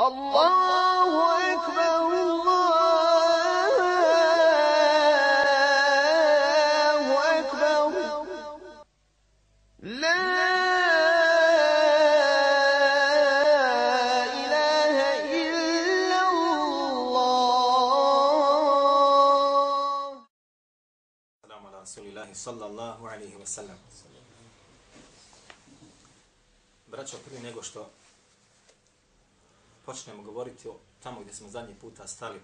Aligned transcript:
الله 0.00 1.10
أكبر 1.54 2.00
الله 6.50 7.40
أكبر 7.40 7.92
لا 9.80 10.20
إله 14.40 14.96
إلا 15.42 16.20
الله 16.30 16.80
Salamu 21.44 21.68
ala 21.68 21.78
rasulillahi 21.84 22.34
sallallahu 22.34 23.02
alaihi 23.08 23.36
wa 23.36 23.46
sallam. 23.46 23.78
Braćo, 26.86 27.16
prije 27.24 27.40
nego 27.42 27.62
što 27.62 27.90
počnemo 29.84 30.22
govoriti 30.22 30.68
o 30.68 30.76
tamo 31.02 31.20
gdje 31.20 31.34
smo 31.34 31.48
zadnji 31.48 31.74
puta 31.74 32.08
stali 32.08 32.40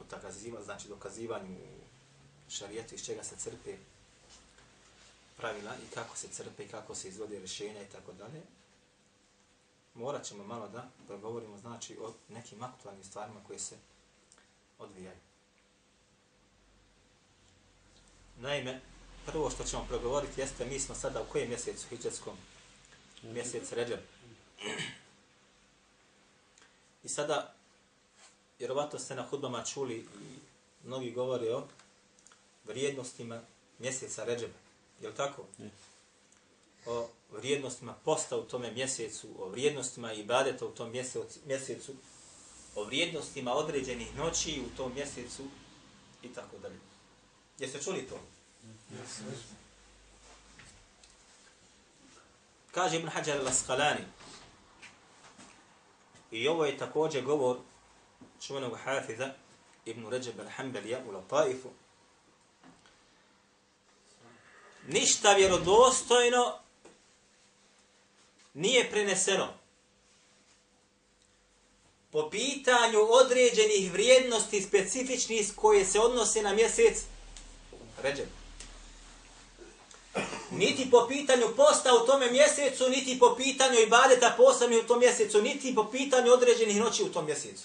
o 0.00 0.04
takaziva, 0.04 0.62
znači 0.62 0.88
dokazivanju 0.88 1.56
šarijetu 2.48 2.94
iz 2.94 3.04
čega 3.04 3.24
se 3.24 3.36
crpe 3.36 3.76
pravila 5.36 5.74
i 5.74 5.94
kako 5.94 6.16
se 6.16 6.28
crpe 6.28 6.64
i 6.64 6.68
kako 6.68 6.94
se 6.94 7.08
izvode 7.08 7.38
rješenja 7.38 7.82
i 7.82 7.92
tako 7.92 8.12
dalje. 8.12 8.42
Morat 9.94 10.24
ćemo 10.24 10.44
malo 10.44 10.68
da 10.68 10.88
progovorimo 11.06 11.58
znači 11.58 11.98
o 12.02 12.12
nekim 12.28 12.62
aktualnim 12.62 13.04
stvarima 13.04 13.40
koje 13.46 13.58
se 13.58 13.76
odvijaju. 14.78 15.18
Naime, 18.36 18.80
prvo 19.26 19.50
što 19.50 19.64
ćemo 19.64 19.84
progovoriti 19.88 20.40
jeste 20.40 20.64
mi 20.64 20.80
smo 20.80 20.94
sada 20.94 21.22
u 21.22 21.32
kojem 21.32 21.48
mjesecu 21.48 21.88
hijđarskom? 21.88 22.36
Mjesec 23.22 23.72
Ređeb. 23.72 24.00
I 27.04 27.08
sada, 27.08 27.54
vjerovatno 28.58 28.98
ste 28.98 29.14
na 29.14 29.22
hudbama 29.22 29.64
čuli 29.64 29.94
i 29.96 30.06
mnogi 30.86 31.10
govore 31.10 31.54
o 31.54 31.62
vrijednostima 32.64 33.40
mjeseca 33.78 34.24
Ređeba. 34.24 34.58
Je 35.00 35.08
li 35.08 35.14
tako? 35.14 35.44
O 36.86 37.08
vrijednostima 37.30 37.94
posta 38.04 38.36
u 38.36 38.42
tome 38.42 38.70
mjesecu, 38.70 39.28
o 39.38 39.48
vrijednostima 39.48 40.12
ibadeta 40.12 40.66
u 40.66 40.70
tom 40.70 40.92
mjesecu, 41.46 41.92
o 42.74 42.84
vrijednostima 42.84 43.54
određenih 43.54 44.16
noći 44.16 44.62
u 44.66 44.76
tom 44.76 44.94
mjesecu 44.94 45.42
i 46.22 46.28
tako 46.28 46.58
dalje. 46.58 46.78
Jeste 47.58 47.82
čuli 47.82 48.08
to? 48.08 48.20
Kaže 52.70 52.96
Ibn 52.96 53.08
Hajar 53.08 53.40
al-Asqalani, 53.40 54.04
i 56.30 56.48
ovo 56.48 56.64
je 56.64 56.78
također 56.78 57.24
govor 57.24 57.56
čuvenog 58.40 58.78
hafiza 58.84 59.30
Ibn 59.84 60.08
Ređeb 60.08 60.34
al-Hambelija 60.40 60.98
u 61.08 61.10
Lataifu, 61.10 61.68
ništa 64.86 65.32
vjerodostojno 65.32 66.58
nije 68.54 68.90
preneseno 68.90 69.48
po 72.10 72.30
pitanju 72.30 72.98
određenih 73.10 73.92
vrijednosti 73.92 74.62
specifičnih 74.62 75.52
koje 75.56 75.84
se 75.84 76.00
odnose 76.00 76.42
na 76.42 76.54
mjesec 76.54 77.04
Ređeb. 78.02 78.37
Niti 80.50 80.90
po 80.90 81.06
pitanju 81.08 81.46
posta 81.56 81.94
u 81.94 82.06
tome 82.06 82.30
mjesecu, 82.30 82.88
niti 82.88 83.18
po 83.18 83.34
pitanju 83.36 83.80
ibadeta 83.80 84.34
posebni 84.36 84.78
u 84.78 84.86
tom 84.86 84.98
mjesecu, 84.98 85.42
niti 85.42 85.74
po 85.74 85.90
pitanju 85.90 86.32
određenih 86.32 86.76
noći 86.76 87.02
u 87.02 87.12
tom 87.12 87.26
mjesecu. 87.26 87.64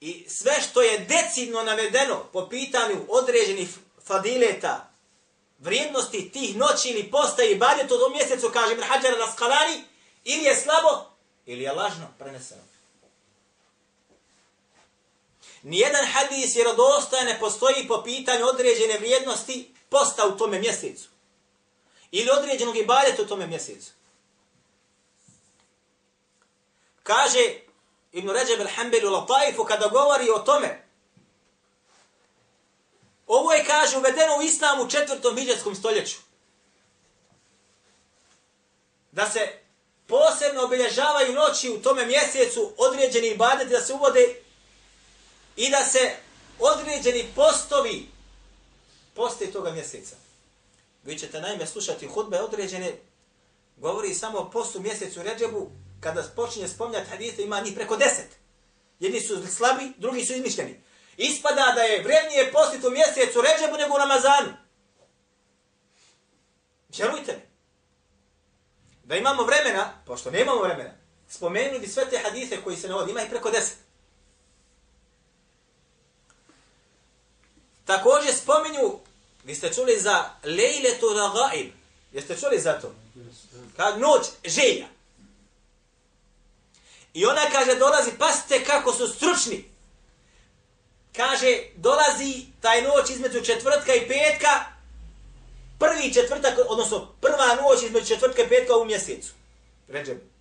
I 0.00 0.24
sve 0.28 0.60
što 0.60 0.82
je 0.82 0.98
decidno 0.98 1.62
navedeno 1.62 2.24
po 2.32 2.48
pitanju 2.48 2.96
određenih 3.08 3.68
fadileta, 4.06 4.90
vrijednosti 5.58 6.30
tih 6.30 6.56
noći 6.56 6.88
ili 6.88 7.10
posta 7.10 7.44
i 7.44 7.52
ibadeta 7.52 7.94
u 7.94 7.98
tom 7.98 8.12
mjesecu, 8.12 8.50
kaže 8.52 8.72
Ibn 8.72 8.82
Hajar 8.82 9.14
al-Asqalani, 9.14 9.82
ili 10.24 10.44
je 10.44 10.56
slabo, 10.56 11.06
ili 11.46 11.62
je 11.62 11.72
lažno 11.72 12.06
preneseno. 12.18 12.71
Nijedan 15.62 16.06
hadis 16.06 16.56
vjerodostojan 16.56 17.26
ne 17.26 17.38
postoji 17.40 17.88
po 17.88 18.02
pitanju 18.02 18.46
određene 18.46 18.98
vrijednosti 18.98 19.74
posta 19.88 20.26
u 20.26 20.36
tome 20.36 20.58
mjesecu. 20.58 21.08
Ili 22.10 22.30
određenog 22.30 22.76
ibadeta 22.76 23.22
u 23.22 23.26
tome 23.26 23.46
mjesecu. 23.46 23.92
Kaže 27.02 27.54
Ibn 28.12 28.30
Ređeb 28.30 28.60
al-Hambeli 28.60 29.06
u 29.06 29.10
Lataifu 29.10 29.64
kada 29.64 29.88
govori 29.88 30.30
o 30.30 30.38
tome. 30.38 30.84
Ovo 33.26 33.52
je, 33.52 33.64
kaže, 33.64 33.98
uvedeno 33.98 34.36
u 34.38 34.42
islamu 34.42 34.82
u 34.82 34.90
četvrtom 34.90 35.36
hijđarskom 35.36 35.74
stoljeću. 35.74 36.16
Da 39.12 39.30
se 39.30 39.58
posebno 40.06 40.62
obilježavaju 40.62 41.32
noći 41.32 41.70
u 41.70 41.82
tome 41.82 42.06
mjesecu 42.06 42.72
određeni 42.76 43.28
ibadeti 43.28 43.70
da 43.70 43.80
se 43.80 43.92
uvode 43.92 44.41
i 45.56 45.70
da 45.70 45.84
se 45.84 46.16
određeni 46.58 47.24
postovi 47.34 48.08
poste 49.14 49.52
toga 49.52 49.72
mjeseca. 49.72 50.16
Vi 51.04 51.18
ćete 51.18 51.40
naime 51.40 51.66
slušati 51.66 52.06
hudbe 52.06 52.40
određene, 52.40 52.92
govori 53.76 54.14
samo 54.14 54.38
o 54.38 54.50
postu 54.50 54.80
mjesecu 54.80 55.22
Ređebu, 55.22 55.70
kada 56.00 56.22
počinje 56.36 56.68
spomnjati 56.68 57.10
hadise, 57.10 57.42
ima 57.42 57.60
njih 57.60 57.74
preko 57.74 57.96
deset. 57.96 58.28
Jedni 59.00 59.20
su 59.20 59.46
slabi, 59.46 59.92
drugi 59.98 60.24
su 60.24 60.32
izmišljeni. 60.32 60.80
Ispada 61.16 61.72
da 61.74 61.82
je 61.82 62.02
vrednije 62.02 62.52
postiti 62.52 62.86
u 62.86 62.90
mjesecu 62.90 63.42
Ređebu 63.42 63.76
nego 63.78 63.94
u 63.94 63.98
Ramazanu. 63.98 64.52
Vjerujte 66.96 67.32
mi. 67.32 67.42
Da 69.04 69.16
imamo 69.16 69.42
vremena, 69.42 70.02
pošto 70.06 70.30
nemamo 70.30 70.62
vremena, 70.62 70.90
spomenuli 71.28 71.78
bi 71.78 71.88
sve 71.88 72.10
te 72.10 72.18
hadise 72.18 72.62
koji 72.64 72.76
se 72.76 72.88
navodi, 72.88 73.10
ima 73.10 73.22
ih 73.22 73.30
preko 73.30 73.50
deset. 73.50 73.76
Također 77.84 78.34
spominju, 78.34 78.98
vi 79.44 79.54
ste 79.54 79.74
čuli 79.74 80.00
za 80.00 80.30
Lejletu 80.44 81.06
Ragaib. 81.14 81.72
Jeste 82.12 82.36
čuli 82.40 82.60
za 82.60 82.72
to? 82.80 82.94
Kad 83.76 84.00
noć 84.00 84.26
želja. 84.44 84.86
I 87.14 87.26
ona 87.26 87.50
kaže, 87.52 87.74
dolazi, 87.74 88.10
pasite 88.18 88.64
kako 88.64 88.92
su 88.92 89.08
stručni. 89.08 89.64
Kaže, 91.16 91.58
dolazi 91.76 92.46
taj 92.60 92.82
noć 92.82 93.10
između 93.10 93.44
četvrtka 93.44 93.94
i 93.94 94.08
petka, 94.08 94.64
prvi 95.78 96.14
četvrtak, 96.14 96.58
odnosno 96.68 97.14
prva 97.20 97.46
noć 97.46 97.82
između 97.82 98.06
četvrtka 98.06 98.42
i 98.42 98.48
petka 98.48 98.76
u 98.76 98.84
mjesecu. 98.84 99.32
Ređem. 99.88 100.31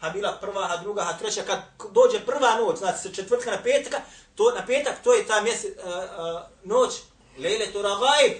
Ha 0.00 0.10
bila 0.10 0.32
prva, 0.40 0.66
ha 0.66 0.76
druga, 0.76 1.02
ha 1.02 1.12
treća, 1.18 1.42
kad 1.42 1.58
dođe 1.90 2.20
prva 2.26 2.56
noć, 2.56 2.78
znači 2.78 2.98
sa 2.98 3.14
četvrtka 3.14 3.50
na 3.50 3.62
petka, 3.62 4.00
to 4.34 4.50
na 4.50 4.66
petak, 4.66 5.02
to 5.04 5.14
je 5.14 5.26
ta 5.26 5.40
mjesec, 5.40 5.76
uh, 5.76 5.84
uh, 5.84 6.40
noć, 6.64 6.94
lejle 7.38 7.66
to 7.66 7.82
ragaib. 7.82 8.32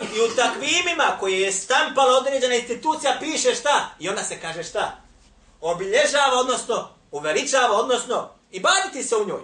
I 0.00 0.20
u 0.20 0.36
takvimima 0.36 1.16
koje 1.20 1.40
je 1.40 1.52
stampala 1.52 2.18
određena 2.18 2.54
institucija 2.54 3.16
piše 3.20 3.54
šta? 3.54 3.88
I 3.98 4.08
ona 4.08 4.24
se 4.24 4.40
kaže 4.40 4.64
šta? 4.64 4.96
Obilježava, 5.60 6.40
odnosno 6.40 6.88
uveličava, 7.10 7.76
odnosno 7.76 8.30
i 8.50 8.60
baditi 8.60 9.02
se 9.02 9.16
u 9.16 9.26
njoj. 9.26 9.42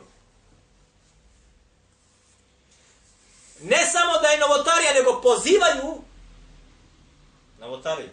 Ne 3.62 3.86
samo 3.92 4.18
da 4.22 4.28
je 4.28 4.38
novotarija, 4.38 4.92
nego 4.92 5.20
pozivaju 5.22 6.02
novotariju. 7.60 8.10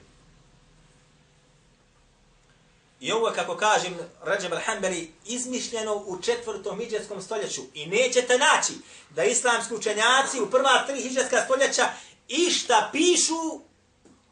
I 3.01 3.11
ovo 3.11 3.27
je, 3.27 3.35
kako 3.35 3.57
kažem, 3.57 3.97
Ređeb 4.23 4.51
al-Hambeli, 4.51 5.07
izmišljeno 5.25 5.95
u 5.95 6.21
četvrtom 6.21 6.79
hijđarskom 6.79 7.21
stoljeću. 7.21 7.61
I 7.73 7.85
nećete 7.85 8.37
naći 8.37 8.73
da 9.09 9.23
islamski 9.23 9.75
učenjaci 9.75 10.41
u 10.41 10.49
prva 10.49 10.85
tri 10.87 11.01
hijđarska 11.01 11.41
stoljeća 11.45 11.89
išta 12.27 12.89
pišu 12.91 13.61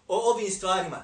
o 0.08 0.32
ovim 0.32 0.52
stvarima. 0.52 1.04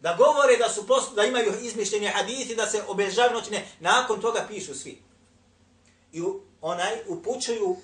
Da 0.00 0.14
govore 0.14 0.56
da 0.56 0.68
su 0.68 0.86
postu, 0.86 1.14
da 1.14 1.24
imaju 1.24 1.54
izmišljenje 1.62 2.08
hadithi, 2.08 2.54
da 2.54 2.66
se 2.66 2.82
obežavaju 2.88 3.34
noćne, 3.34 3.66
nakon 3.80 4.20
toga 4.20 4.46
pišu 4.48 4.74
svi. 4.74 5.02
I 6.12 6.22
onaj 6.60 6.98
upućuju 7.06 7.76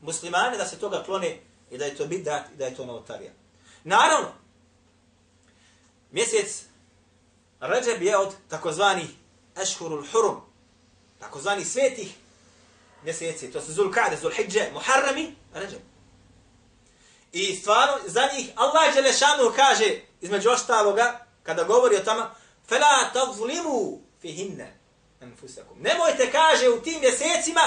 muslimane 0.00 0.56
da 0.56 0.66
se 0.66 0.78
toga 0.78 1.02
klone 1.02 1.38
i 1.70 1.78
da 1.78 1.84
je 1.84 1.96
to 1.96 2.06
bidat 2.06 2.44
i 2.54 2.56
da 2.56 2.64
je 2.64 2.74
to 2.74 2.86
novotarija. 2.86 3.32
Naravno, 3.84 4.32
mjesec 6.10 6.64
Ređeb 7.66 8.02
je 8.02 8.16
od 8.16 8.34
takozvanih 8.48 9.08
Ešhurul 9.62 10.04
Hurum, 10.12 10.40
takozvani 11.18 11.64
svetih 11.64 12.14
mjeseci, 13.02 13.52
to 13.52 13.60
su 13.60 13.72
Zulkade, 13.72 14.16
Zulhidže, 14.16 14.70
Muharrami, 14.72 15.34
Ređeb. 15.54 15.80
I 17.32 17.56
stvarno, 17.56 17.94
za 18.06 18.28
njih 18.36 18.52
Allah 18.54 18.94
Đelešanu 18.94 19.52
kaže, 19.56 20.00
između 20.20 20.50
ostaloga, 20.50 21.26
kada 21.42 21.64
govori 21.64 21.96
o 21.96 22.04
tama, 22.04 22.34
فَلَا 22.70 23.12
تَظْلِمُوا 23.14 23.98
فِهِنَّ 24.22 24.66
enfusakum. 25.20 25.76
Nemojte, 25.80 26.30
kaže, 26.32 26.68
u 26.68 26.82
tim 26.82 27.00
mjesecima 27.00 27.60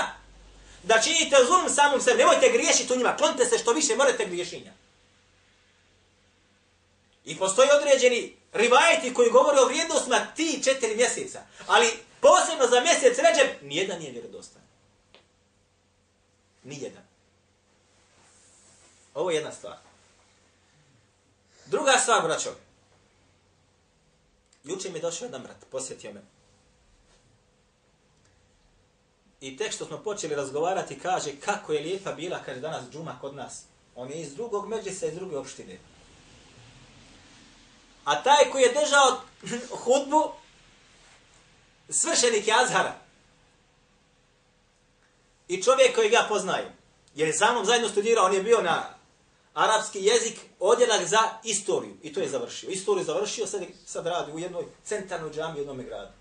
da 0.83 1.01
činite 1.01 1.35
zulm 1.47 1.69
samom 1.69 2.01
sebi. 2.01 2.17
Nemojte 2.17 2.49
griješiti 2.51 2.93
u 2.93 2.95
njima. 2.95 3.15
Klonite 3.17 3.45
se 3.45 3.57
što 3.57 3.73
više, 3.73 3.95
morate 3.95 4.25
griješenja. 4.25 4.73
I 7.27 7.37
postoji 7.37 7.69
određeni 7.79 8.35
rivajeti 8.53 9.13
koji 9.13 9.31
govori 9.31 9.59
o 9.59 9.65
vrijednostima 9.65 10.27
ti 10.35 10.61
četiri 10.63 10.95
mjeseca. 10.95 11.41
Ali 11.67 11.87
posebno 12.21 12.67
za 12.67 12.81
mjesec 12.81 13.17
ređem, 13.17 13.47
nijedan 13.61 13.99
nije 13.99 14.11
vjerodostan. 14.11 14.61
Nijedan. 16.63 17.03
Ovo 19.13 19.31
je 19.31 19.35
jedna 19.35 19.51
stvar. 19.51 19.77
Druga 21.65 21.91
stvar, 21.91 22.23
braćo. 22.23 22.49
Juče 24.63 24.89
mi 24.89 24.97
je 24.97 25.01
došao 25.01 25.25
jedan 25.25 25.43
brat, 25.43 25.65
posjetio 25.71 26.13
me. 26.13 26.21
I 29.41 29.57
tek 29.57 29.71
što 29.71 29.85
smo 29.85 29.97
počeli 29.97 30.35
razgovarati, 30.35 30.99
kaže 30.99 31.31
kako 31.39 31.73
je 31.73 31.81
lijepa 31.81 32.11
bila, 32.11 32.43
kaže 32.45 32.59
danas 32.59 32.83
džuma 32.91 33.17
kod 33.21 33.35
nas. 33.35 33.63
On 33.95 34.11
je 34.11 34.21
iz 34.21 34.35
drugog 34.35 34.67
međisa, 34.67 35.05
iz 35.05 35.15
druge 35.15 35.37
opštine. 35.37 35.77
A 38.07 38.23
taj 38.23 38.51
koji 38.51 38.61
je 38.63 38.73
držao 38.73 39.21
hudbu, 39.83 40.31
svršenik 41.89 42.47
je 42.47 42.53
Azhara. 42.53 42.95
I 45.47 45.63
čovjek 45.63 45.95
koji 45.95 46.09
ga 46.09 46.25
poznaje. 46.29 46.75
Jer 47.15 47.27
je 47.27 47.33
sa 47.33 47.51
mnom 47.51 47.65
zajedno 47.65 47.89
studirao, 47.89 48.25
on 48.25 48.33
je 48.33 48.43
bio 48.43 48.61
na 48.61 48.83
arapski 49.53 49.99
jezik, 50.05 50.39
odjelak 50.59 51.05
za 51.05 51.19
istoriju. 51.43 51.97
I 52.01 52.13
to 52.13 52.19
je 52.19 52.29
završio. 52.29 52.69
Istoriju 52.69 53.05
završio, 53.05 53.47
sad, 53.47 53.61
sad 53.85 54.07
radi 54.07 54.31
u 54.31 54.39
jednoj 54.39 54.65
centarnoj 54.83 55.31
džami 55.31 55.55
u 55.55 55.57
jednom 55.57 55.77
gradu. 55.77 56.11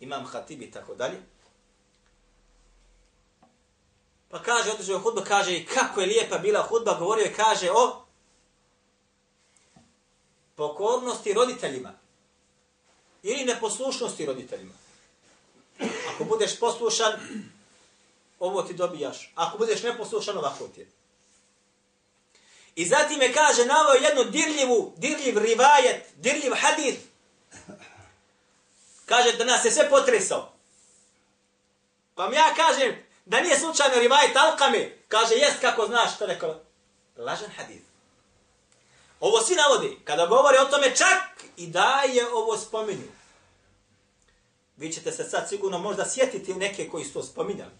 Imam 0.00 0.24
hatib 0.26 0.62
i 0.62 0.70
tako 0.70 0.94
dalje. 0.94 1.22
Pa 4.30 4.42
kaže, 4.42 4.70
održao 4.70 4.98
hudba, 4.98 5.24
kaže, 5.24 5.64
kako 5.74 6.00
je 6.00 6.06
lijepa 6.06 6.38
bila 6.38 6.62
hudba, 6.62 6.98
govorio 6.98 7.24
je, 7.24 7.34
kaže, 7.34 7.70
o 7.70 8.03
pokornosti 10.56 11.32
roditeljima 11.32 11.92
ili 13.22 13.44
neposlušnosti 13.44 14.26
roditeljima. 14.26 14.74
Ako 16.14 16.24
budeš 16.24 16.58
poslušan, 16.58 17.12
ovo 18.38 18.62
ti 18.62 18.74
dobijaš. 18.74 19.32
Ako 19.34 19.58
budeš 19.58 19.82
neposlušan, 19.82 20.38
ovako 20.38 20.68
ti 20.68 20.80
je. 20.80 20.86
I 22.76 22.86
zatim 22.86 23.22
je 23.22 23.32
kaže, 23.32 23.64
navao 23.64 23.94
jednu 23.94 24.24
dirljivu, 24.24 24.92
dirljiv 24.96 25.38
rivajet, 25.38 26.04
dirljiv 26.16 26.52
hadith. 26.54 27.00
Kaže 29.06 29.32
da 29.32 29.44
nas 29.44 29.64
je 29.64 29.70
sve 29.70 29.90
potresao. 29.90 30.52
Pa 32.14 32.28
mi 32.28 32.36
ja 32.36 32.54
kažem, 32.56 33.04
da 33.24 33.40
nije 33.40 33.58
slučajno 33.58 33.98
rivajet 33.98 34.36
alkame, 34.36 34.96
kaže, 35.08 35.34
jest 35.34 35.60
kako 35.60 35.86
znaš, 35.86 36.18
to 36.18 36.26
rekao, 36.26 36.60
lažan 37.16 37.50
hadith. 37.56 37.93
Ovo 39.20 39.40
svi 39.40 39.54
navodi, 39.54 39.98
kada 40.04 40.26
govori 40.26 40.58
o 40.58 40.70
tome 40.70 40.96
čak 40.96 41.44
i 41.56 41.66
da 41.66 42.02
je 42.12 42.32
ovo 42.32 42.58
spominju. 42.58 43.08
Vi 44.76 44.92
ćete 44.92 45.12
se 45.12 45.24
sad 45.24 45.48
sigurno 45.48 45.78
možda 45.78 46.10
sjetiti 46.10 46.54
neke 46.54 46.88
koji 46.88 47.04
su 47.04 47.12
to 47.12 47.22
spominjali. 47.22 47.72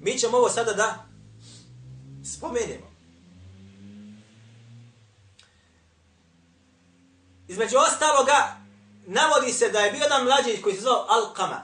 Mi 0.00 0.18
ćemo 0.18 0.36
ovo 0.36 0.48
sada 0.48 0.72
da 0.72 1.06
spomenemo. 2.36 2.96
Između 7.48 7.76
ostaloga, 7.76 8.56
navodi 9.06 9.52
se 9.52 9.68
da 9.68 9.80
je 9.80 9.92
bio 9.92 10.02
jedan 10.02 10.24
mlađić 10.24 10.62
koji 10.62 10.74
se 10.74 10.80
zvao 10.80 11.06
Al-Qama. 11.08 11.60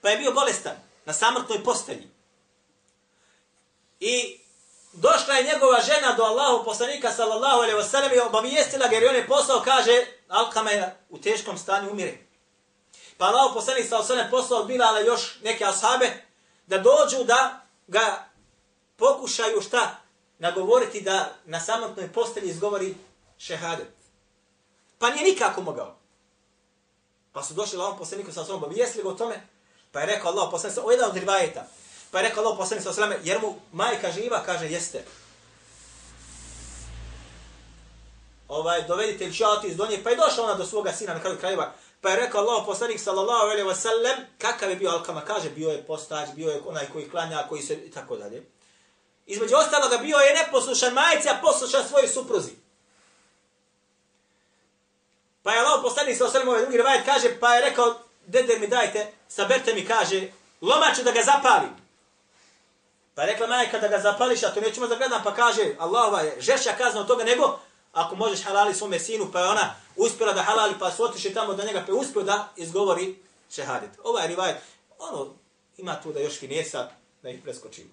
Pa 0.00 0.08
je 0.08 0.18
bio 0.18 0.32
bolestan 0.32 0.76
na 1.04 1.12
samrtnoj 1.12 1.64
postelji. 1.64 2.08
I 4.00 4.39
došla 4.92 5.34
je 5.34 5.44
njegova 5.44 5.80
žena 5.80 6.12
do 6.12 6.22
Allahu 6.22 6.64
poslanika 6.64 7.12
sallallahu 7.12 7.58
alejhi 7.58 7.76
ve 7.76 7.84
sellem 7.84 8.12
i 8.14 8.20
obavijestila 8.20 8.88
ga 8.88 8.96
jer 8.96 9.08
on 9.08 9.14
je 9.14 9.26
poslao, 9.26 9.62
kaže, 9.64 10.06
Alkama 10.28 10.70
je 10.70 10.96
u 11.08 11.18
teškom 11.18 11.58
stanju 11.58 11.90
umire. 11.90 12.18
Pa 13.18 13.24
Allahu 13.24 13.54
poslanik 13.54 13.88
sallallahu 13.88 14.12
alejhi 14.12 14.24
ve 14.24 14.30
sellem 14.30 14.44
poslao 14.44 14.64
bila 14.64 14.86
ali 14.86 15.06
još 15.06 15.38
neke 15.42 15.64
ashabe 15.64 16.24
da 16.66 16.78
dođu 16.78 17.24
da 17.24 17.60
ga 17.86 18.28
pokušaju 18.96 19.60
šta 19.60 19.96
nagovoriti 20.38 21.00
da 21.00 21.32
na 21.44 21.60
samotnoj 21.60 22.12
postelji 22.12 22.50
izgovori 22.50 22.94
šehadet. 23.38 23.88
Pa 24.98 25.10
nije 25.10 25.24
nikako 25.24 25.60
mogao. 25.60 25.96
Pa 27.32 27.42
su 27.42 27.54
došli 27.54 27.78
Allahom 27.78 27.98
poslaniku 27.98 28.32
sa 28.32 28.40
osnovom, 28.40 28.62
obavijestili 28.62 29.04
ga 29.04 29.08
o 29.08 29.14
tome, 29.14 29.46
pa 29.92 30.00
je 30.00 30.06
rekao 30.06 30.30
Allah 30.30 30.48
poslanik 30.50 30.74
sa, 30.74 30.82
jedan 30.90 31.10
od 31.10 31.16
rivajeta, 31.16 31.66
pa 32.10 32.18
je 32.18 32.28
rekao 32.28 32.44
Allah 32.44 32.58
poslanik 32.58 32.84
sa 32.84 32.90
osnovom, 32.90 33.14
jer 33.24 33.40
mu 33.40 33.54
majka 33.72 34.12
živa, 34.12 34.42
kaže, 34.46 34.66
jeste. 34.66 35.04
Ovaj, 38.48 38.82
dovedite 38.82 39.24
ili 39.24 39.32
šalati 39.32 39.68
iz 39.68 39.76
donje, 39.76 40.04
pa 40.04 40.10
je 40.10 40.16
došla 40.16 40.44
ona 40.44 40.54
do 40.54 40.66
svoga 40.66 40.92
sina 40.92 41.14
na 41.14 41.20
kraju 41.20 41.38
krajeva, 41.38 41.72
Pa 42.00 42.10
je 42.10 42.16
rekao 42.16 42.40
Allah 42.40 42.62
poslanik 42.66 43.00
sallallahu 43.00 43.46
alejhi 43.46 43.68
ve 43.68 43.74
sellem 43.74 44.16
kakav 44.38 44.70
je 44.70 44.76
bio 44.76 44.90
Alkama 44.90 45.20
kaže 45.20 45.50
bio 45.50 45.70
je 45.70 45.82
postač, 45.86 46.28
bio 46.34 46.50
je 46.50 46.60
onaj 46.66 46.86
koji 46.92 47.10
klanja, 47.10 47.46
koji 47.48 47.62
se 47.62 47.74
i 47.74 47.90
tako 47.90 48.16
dalje. 48.16 48.42
Između 49.26 49.56
ostaloga 49.56 49.98
bio 49.98 50.16
je 50.16 50.34
neposlušan 50.34 50.92
majci, 50.92 51.28
a 51.28 51.38
poslušan 51.42 51.88
svojoj 51.88 52.08
supruzi. 52.08 52.50
Pa 55.42 55.52
je 55.52 55.60
Allah 55.60 55.80
poslanik 55.82 56.16
sallallahu 56.16 56.38
alejhi 56.38 56.38
ve 56.38 56.40
sellem 56.40 56.48
ovaj 56.48 56.62
drugi 56.62 56.76
rivajet 56.76 57.04
kaže 57.04 57.40
pa 57.40 57.54
je 57.54 57.70
rekao 57.70 57.94
dede 58.26 58.58
mi 58.58 58.68
dajte, 58.68 59.12
saberte 59.28 59.74
mi 59.74 59.86
kaže 59.86 60.32
lomaču 60.60 61.02
da 61.02 61.12
ga 61.12 61.22
zapalim. 61.22 61.79
Pa 63.20 63.24
je 63.24 63.32
rekla 63.32 63.46
majka 63.46 63.78
da 63.78 63.88
ga 63.88 63.98
zapališ, 63.98 64.42
a 64.42 64.54
to 64.54 64.60
nećemo 64.60 64.86
da 64.86 64.96
gledam, 64.96 65.22
pa 65.24 65.34
kaže 65.34 65.74
Allahova 65.78 66.20
je 66.20 66.40
žešća 66.40 66.72
kazna 66.78 67.00
od 67.00 67.06
toga 67.06 67.24
nego 67.24 67.58
ako 67.92 68.16
možeš 68.16 68.44
halali 68.44 68.74
svome 68.74 68.98
sinu, 68.98 69.28
pa 69.32 69.40
je 69.40 69.48
ona 69.48 69.74
uspjela 69.96 70.32
da 70.32 70.42
halali, 70.42 70.74
pa 70.78 70.90
su 70.90 71.04
otišli 71.04 71.34
tamo 71.34 71.54
do 71.54 71.64
njega, 71.64 71.82
pa 71.86 71.92
je 71.92 71.98
uspio 71.98 72.22
da 72.22 72.48
izgovori 72.56 73.22
šehadet. 73.54 73.90
Ovaj 74.04 74.26
rivajet, 74.26 74.56
ono, 74.98 75.34
ima 75.76 76.00
tu 76.02 76.12
da 76.12 76.20
još 76.20 76.38
finesa, 76.38 76.90
da 77.22 77.30
ih 77.30 77.42
preskočimo. 77.42 77.90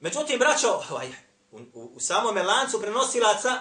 Međutim, 0.00 0.38
braćo, 0.38 0.82
ovaj, 0.90 1.08
u, 1.52 1.58
u, 1.74 1.90
u 1.94 2.00
samome 2.00 2.42
lancu 2.42 2.80
prenosilaca 2.80 3.60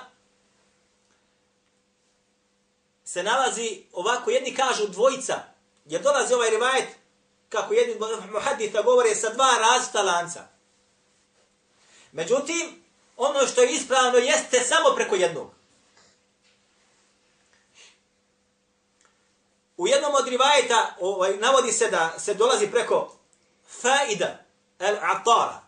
se 3.04 3.24
nalazi 3.24 3.84
ovako, 3.94 4.32
jedni 4.32 4.56
kažu 4.56 4.88
dvojica, 4.88 5.36
jer 5.86 6.02
dolazi 6.02 6.34
ovaj 6.34 6.50
rivajet, 6.50 6.88
kako 7.50 7.74
jedni 7.74 7.96
muhadita 8.32 8.82
govore, 8.82 9.16
sa 9.16 9.30
dva 9.30 9.58
različita 9.60 10.02
lanca. 10.02 10.48
Međutim, 12.12 12.84
ono 13.18 13.48
što 13.48 13.62
je 13.62 13.72
ispravno 13.72 14.18
jeste 14.18 14.60
samo 14.60 14.96
preko 14.96 15.16
jednog. 15.16 15.52
U 19.78 19.88
jednom 19.88 20.16
od 20.16 20.28
rivajeta 20.28 20.96
ovaj, 21.00 21.38
navodi 21.38 21.72
se 21.72 21.90
da 21.90 22.20
se 22.20 22.34
dolazi 22.34 22.68
preko 22.68 23.16
faida 23.82 24.46
al-atara. 24.80 25.60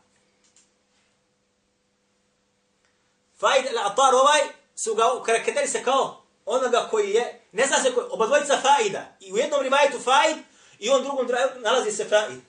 Faida 3.39 3.69
al-atar 3.69 4.13
ovaj 4.13 4.41
su 4.75 4.95
ga 4.95 5.23
karakterisali 5.25 5.67
se 5.67 5.83
kao 5.83 6.23
onoga 6.45 6.87
koji 6.91 7.11
je, 7.11 7.41
ne 7.51 7.65
zna 7.67 7.77
se 7.77 7.93
koji, 7.93 8.07
oba 8.09 8.25
dvojica 8.25 8.61
faida. 8.61 9.05
I 9.19 9.33
u 9.33 9.37
jednom 9.37 9.61
rivajetu 9.61 9.99
faid 9.99 10.37
i 10.79 10.89
on 10.89 11.03
drugom 11.03 11.27
nalazi 11.59 11.91
se 11.91 12.05
faid. 12.05 12.41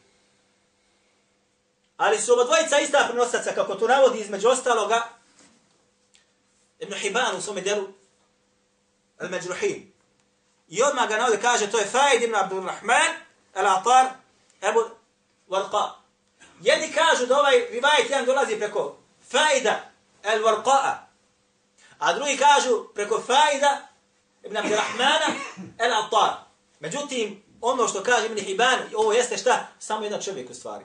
Ali 1.97 2.18
su 2.18 2.32
oba 2.32 2.44
dvojica 2.44 2.78
ista 2.78 3.06
prenosaca, 3.08 3.54
kako 3.54 3.75
to 3.75 3.88
navodi 3.88 4.18
između 4.18 4.49
ostaloga, 4.49 5.08
Ibn 6.78 6.94
Hibban 6.94 7.37
u 7.37 7.40
svome 7.40 7.61
delu, 7.61 7.88
Al-Majruhin. 9.18 9.82
I 10.68 10.82
odmah 10.82 11.08
ga 11.08 11.16
navodi 11.16 11.42
kaže, 11.42 11.70
to 11.70 11.78
je 11.78 11.87
Faid 11.87 12.23
ibn 12.23 12.35
Abdurrahman, 12.35 13.11
Al-Atar, 13.54 14.06
Ebu 14.62 14.80
Warqa. 15.49 15.90
Jedni 16.61 16.92
kažu 16.92 17.26
da 17.26 17.38
ovaj 17.38 17.66
rivajet 17.70 18.11
jedan 18.11 18.25
dolazi 18.25 18.56
preko 18.56 18.97
Faida 19.30 19.90
Al-Warqa'a. 20.25 20.94
A 21.99 22.12
drugi 22.12 22.37
kažu 22.37 22.85
preko 22.94 23.23
Faida 23.26 23.88
ibn 24.42 24.56
Abdurrahmana 24.56 25.26
Al-Atar. 25.78 26.32
Međutim, 26.80 27.42
ono 27.60 27.88
što 27.88 28.02
kaže 28.02 28.26
Ibn 28.26 28.38
Hibban, 28.38 28.78
ovo 28.96 29.12
jeste 29.12 29.36
šta? 29.36 29.68
Samo 29.78 30.04
jedan 30.04 30.22
čovjek 30.22 30.50
u 30.50 30.54
stvari. 30.54 30.84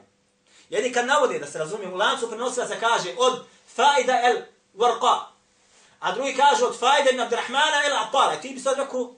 Jedni 0.69 0.93
kad 0.93 1.05
navode 1.05 1.39
da 1.39 1.47
se 1.47 1.59
razumije 1.59 1.89
u 1.89 1.95
lancu 1.95 2.29
prenosila 2.29 2.67
se 2.67 2.79
kaže 2.79 3.15
od 3.17 3.45
Faida 3.75 4.21
el 4.23 4.37
Warqa. 4.75 5.33
A 6.03 6.11
drugi 6.11 6.35
kaže 6.35 6.65
od 6.65 6.79
fajda 6.79 7.09
ibn 7.09 7.19
Abdurrahmana 7.19 7.85
el 7.85 7.97
Atara. 7.97 8.41
Ti 8.41 8.49
bi 8.53 8.59
sad 8.59 8.77
rekao, 8.77 9.13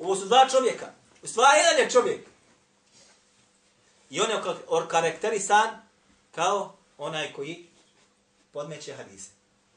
ovo 0.00 0.16
su 0.16 0.24
dva 0.24 0.48
čovjeka. 0.48 0.86
U 1.22 1.26
stvari 1.26 1.58
jedan 1.58 1.78
je 1.78 1.90
čovjek. 1.90 2.26
I 4.10 4.20
on 4.20 4.30
je 4.30 4.42
okarakterisan 4.66 5.68
kao 6.34 6.76
onaj 6.98 7.32
koji 7.32 7.68
podmeće 8.52 8.94
hadise. 8.94 9.30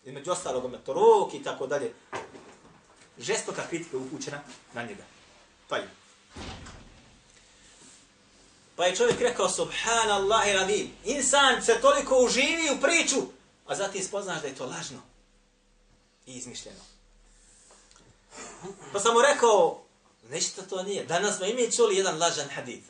I 0.05 0.11
među 0.11 0.31
ostalog, 0.31 0.71
metorok 0.71 1.33
i 1.33 1.43
tako 1.43 1.67
dalje. 1.67 1.93
Žestoka 3.17 3.67
kritika 3.69 3.97
upućena 3.97 4.39
na 4.73 4.83
njega. 4.83 5.03
Pa 5.67 5.77
je. 5.77 5.89
Pa 8.77 8.85
je 8.85 8.95
čovjek 8.95 9.21
rekao, 9.21 9.49
subhanallah 9.49 10.47
i 10.47 10.53
radim, 10.53 10.91
insan 11.05 11.61
se 11.61 11.81
toliko 11.81 12.17
uživi 12.19 12.69
u 12.77 12.81
priču, 12.81 13.15
a 13.65 13.75
zatim 13.75 14.03
spoznaš 14.03 14.41
da 14.41 14.47
je 14.47 14.55
to 14.55 14.65
lažno 14.65 15.01
i 16.25 16.33
izmišljeno. 16.33 16.79
Pa 18.93 18.99
sam 18.99 19.13
mu 19.13 19.21
rekao, 19.21 19.81
ništa 20.29 20.61
to 20.61 20.83
nije. 20.83 21.05
Danas 21.05 21.37
smo 21.37 21.45
imi 21.45 21.71
čuli 21.71 21.95
jedan 21.95 22.17
lažan 22.17 22.49
hadith. 22.49 22.87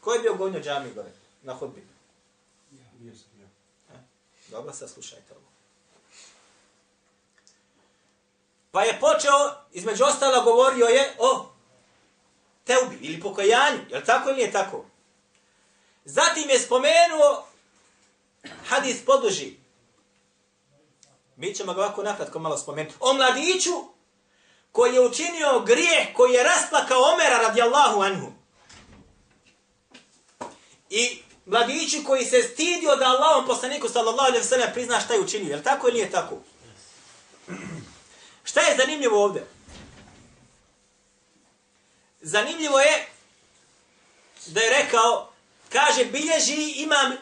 Ko 0.00 0.12
je 0.12 0.20
bio 0.20 0.34
gonio 0.34 0.60
džami 0.60 0.94
gore 0.94 1.12
na 1.42 1.54
hudbi? 1.54 1.86
Ja, 2.72 2.84
bio 2.98 3.14
sam 3.14 3.40
ja. 3.40 3.48
E, 3.94 3.98
Dobro, 4.48 4.72
sad 4.72 4.90
slušajte 4.90 5.34
ovo. 5.34 5.46
Pa 8.70 8.82
je 8.82 9.00
počeo, 9.00 9.54
između 9.72 10.04
ostalo 10.04 10.42
govorio 10.42 10.86
je 10.86 11.16
o 11.18 11.50
teubi 12.64 12.98
ili 13.00 13.20
pokajanju. 13.20 13.80
Je 13.90 13.98
li 13.98 14.04
tako 14.04 14.28
ili 14.28 14.36
nije 14.36 14.52
tako? 14.52 14.84
Zatim 16.04 16.50
je 16.50 16.58
spomenuo 16.58 17.46
hadis 18.68 19.04
poduži. 19.04 19.56
Mi 21.36 21.54
ćemo 21.54 21.74
ga 21.74 21.80
ovako 21.80 22.02
nakratko 22.02 22.38
malo 22.38 22.58
spomenuti. 22.58 22.96
O 23.00 23.12
mladiću 23.12 23.70
koji 24.72 24.94
je 24.94 25.00
učinio 25.00 25.60
grijeh, 25.66 26.08
koji 26.16 26.32
je 26.32 26.44
rasplakao 26.44 27.02
Omera 27.14 27.38
radijallahu 27.38 28.00
anhu. 28.00 28.32
I 30.90 31.18
mladiću 31.46 31.98
koji 32.06 32.24
se 32.24 32.42
stidio 32.42 32.96
da 32.96 33.06
Allahom 33.06 33.46
poslaniku 33.46 33.88
sallallahu 33.88 34.28
alaihi 34.28 34.44
wa 34.44 34.48
sallam 34.48 34.72
prizna 34.72 35.00
šta 35.00 35.14
je 35.14 35.20
učinio. 35.20 35.50
Je 35.50 35.56
li 35.56 35.62
tako 35.62 35.88
ili 35.88 35.96
nije 35.96 36.10
tako? 36.10 36.36
Šta 38.44 38.60
je 38.60 38.76
zanimljivo 38.76 39.24
ovdje? 39.24 39.46
Zanimljivo 42.20 42.80
je 42.80 43.06
da 44.46 44.60
je 44.60 44.82
rekao, 44.82 45.32
kaže, 45.72 46.04
bilježi 46.04 46.72
imam 46.76 47.16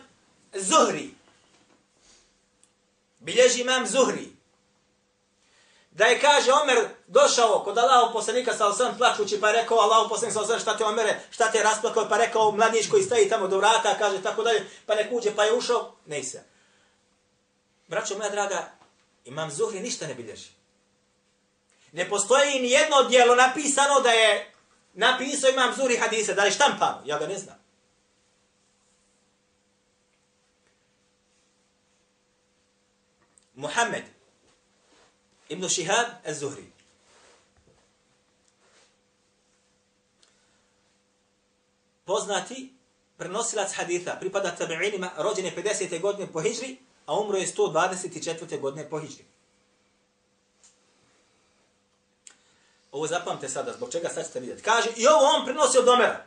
Zuhri. 0.53 1.11
Bilježi 3.19 3.61
imam 3.61 3.87
Zuhri. 3.87 4.39
Da 5.91 6.05
je, 6.05 6.21
kaže, 6.21 6.53
Omer 6.53 6.89
došao 7.07 7.63
kod 7.65 7.79
Allahov 7.79 8.13
poslanika 8.13 8.57
sa 8.57 8.67
osam 8.67 8.99
plačući, 8.99 9.41
pa 9.41 9.49
je 9.49 9.63
rekao 9.63 9.79
Allahov 9.79 10.09
poslanik 10.09 10.35
sa 10.35 10.41
osam, 10.41 10.61
šta 10.61 10.77
te 10.77 10.85
Omere, 10.85 11.21
šta 11.31 11.53
te 11.53 11.63
rasplakao, 11.63 12.09
pa 12.09 12.17
je 12.17 12.27
rekao 12.27 12.53
mladić 12.53 12.91
koji 12.91 13.03
staji 13.03 13.29
tamo 13.29 13.49
do 13.49 13.59
vrata, 13.59 13.99
kaže 13.99 14.23
tako 14.23 14.43
dalje, 14.43 14.67
pa 14.87 14.95
nek 14.95 15.13
uđe, 15.13 15.35
pa 15.37 15.45
je 15.45 15.53
ušao, 15.53 15.95
ne 16.07 16.25
se. 16.25 16.43
Braćo 17.89 18.19
moja 18.19 18.31
draga, 18.31 18.71
imam 19.25 19.51
Zuhri 19.51 19.81
ništa 19.81 20.07
ne 20.07 20.15
bilježi. 20.15 20.49
Ne 21.93 22.09
postoji 22.09 22.61
ni 22.61 22.71
jedno 22.71 23.03
dijelo 23.03 23.35
napisano 23.35 24.01
da 24.01 24.11
je 24.11 24.53
napisao 24.99 25.51
imam 25.51 25.75
Zuri 25.77 25.97
hadise, 25.97 26.35
da 26.35 26.45
li 26.45 26.51
štampano, 26.51 27.03
ja 27.07 27.19
ga 27.19 27.27
ne 27.27 27.39
znam. 27.39 27.57
Muhammed 33.55 34.05
ibn 35.49 35.69
Shihab 35.69 36.07
al-Zuhri. 36.27 36.67
Poznati 42.05 42.75
prenosilac 43.17 43.73
haditha, 43.73 44.19
pripada 44.21 44.57
tabi'inima, 44.59 45.11
rođen 45.17 45.45
je 45.45 45.57
50. 45.57 46.01
godine 46.01 46.33
po 46.33 46.41
hijri, 46.41 46.79
a 47.07 47.21
umro 47.21 47.39
je 47.39 47.47
124. 47.47 48.61
godine 48.61 48.91
po 48.91 49.01
hijri. 49.01 49.25
Ovo 52.99 53.07
zapamte 53.07 53.49
sada, 53.49 53.73
zbog 53.73 53.93
čega 53.93 54.09
sad 54.09 54.27
ćete 54.27 54.41
vidjeti. 54.41 54.63
Kaže, 54.63 54.89
i 54.97 55.07
ovo 55.07 55.25
on 55.25 55.45
prenosi 55.45 55.79
od 55.79 55.89
Omera. 55.89 56.25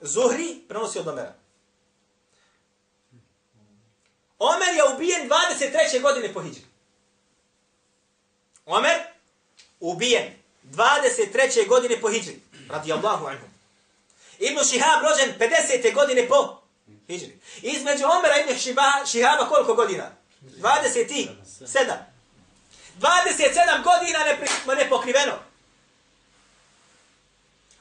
Zuhri 0.00 0.56
prenosi 0.68 0.98
od 0.98 1.08
Omera. 1.08 1.34
Omer 4.38 4.74
je 4.74 4.94
ubijen 4.94 5.28
23. 5.28 6.02
godine 6.02 6.34
po 6.34 6.42
hijri. 6.42 6.60
Omer 8.66 9.00
ubijen 9.80 10.32
23. 10.64 11.68
godine 11.68 12.00
po 12.00 12.10
hijri. 12.10 12.40
Radi 12.68 12.92
Allahu 12.92 13.26
anhu. 13.26 13.46
Ibn 14.38 14.64
Šihab 14.64 15.02
rođen 15.02 15.34
50. 15.38 15.94
godine 15.94 16.28
po 16.28 16.60
hijri. 17.06 17.38
Između 17.62 18.04
Omera 18.04 18.36
i 18.36 18.40
Ibn 18.40 18.58
Šihaba 19.06 19.48
koliko 19.48 19.74
godina? 19.74 20.10
27. 20.42 21.28
27 23.00 23.82
godina 23.84 24.18
ne, 24.18 24.74
ne 24.74 24.88
pokriveno. 24.88 25.51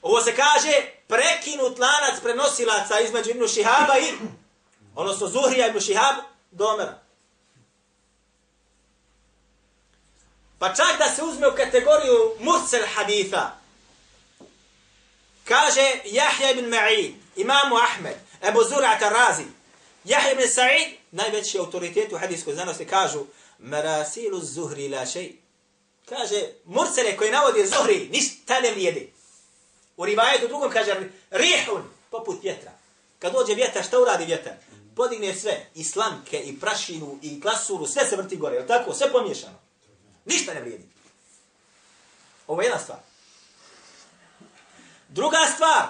Ovo 0.02 0.22
se 0.22 0.36
kaže 0.36 0.92
prekinut 1.08 1.80
lanac 1.80 2.22
prenosilaca 2.22 3.00
između 3.00 3.30
Ibn 3.30 3.48
Šihaba 3.48 3.98
i 3.98 4.14
odnosno 4.96 5.28
Zuhrija 5.28 5.68
Ibn 5.68 5.80
Šihab 5.80 6.16
do 6.52 6.66
Omera. 6.66 7.00
Pa 10.60 10.74
čak 10.74 10.98
da 11.00 11.16
se 11.16 11.24
uzme 11.24 11.48
u 11.48 11.56
kategoriju 11.56 12.36
Mursel 12.40 12.84
haditha, 12.96 13.52
kaže 15.46 16.00
Jahja 16.06 16.52
ibn 16.52 16.70
Ma'in, 16.70 17.14
imamu 17.36 17.76
Ahmed, 17.76 18.16
Ebu 18.42 18.60
Zura'at 18.60 19.02
Razi, 19.02 19.44
Jahja 20.04 20.32
ibn 20.32 20.42
Sa'id, 20.42 20.96
najveći 21.12 21.58
autoritet 21.58 22.14
u 22.14 22.18
hadijskoj 22.18 22.54
znanosti, 22.54 22.86
kažu 22.86 23.26
Merasilu 23.60 24.40
Zuhri 24.40 24.90
la 24.90 25.06
šej. 25.06 25.32
Kaže, 26.10 26.48
Mursele 26.66 27.18
koji 27.18 27.32
navodi 27.32 27.66
Zuhri, 27.66 28.10
ništa 28.12 28.60
ne 28.60 28.72
vrijedi. 28.72 29.14
U 30.02 30.06
rivajetu 30.06 30.48
drugom 30.48 30.72
kaže 30.72 31.10
rihun, 31.32 31.84
poput 32.10 32.44
vjetra. 32.44 32.72
Kad 33.20 33.34
dođe 33.34 33.54
vjetar, 33.54 33.84
šta 33.84 34.00
uradi 34.00 34.26
vjetar? 34.26 34.54
Podigne 34.96 35.36
sve, 35.36 35.66
i 35.76 35.84
slamke, 35.84 36.40
i 36.40 36.60
prašinu, 36.60 37.20
i 37.22 37.42
klasuru, 37.42 37.88
sve 37.88 38.06
se 38.06 38.16
vrti 38.16 38.38
gore, 38.38 38.56
je 38.56 38.68
tako? 38.68 38.94
Sve 38.94 39.12
pomiješano. 39.12 39.60
Ništa 40.26 40.54
ne 40.54 40.62
vrijedi. 40.62 40.90
Ovo 42.48 42.62
je 42.62 42.66
jedna 42.66 42.80
stvar. 42.80 43.00
Druga 45.10 45.38
stvar, 45.56 45.88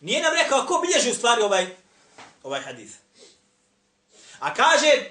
nije 0.00 0.22
nam 0.22 0.32
rekao 0.34 0.66
ko 0.66 0.84
bilježi 0.86 1.10
u 1.10 1.14
stvari 1.14 1.42
ovaj, 1.42 1.76
ovaj 2.42 2.60
hadis. 2.60 2.92
A 4.38 4.54
kaže, 4.54 5.10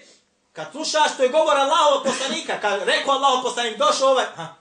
kad 0.54 0.68
slušaš 0.72 1.14
što 1.14 1.24
je 1.24 1.30
govor 1.30 1.58
Allahov 1.58 2.04
poslanika, 2.04 2.60
kad 2.62 2.84
rekao 2.84 3.14
Allahov 3.14 3.44
poslanik, 3.44 3.78
došao 3.78 4.10
ovaj, 4.10 4.26
ha, 4.36 4.56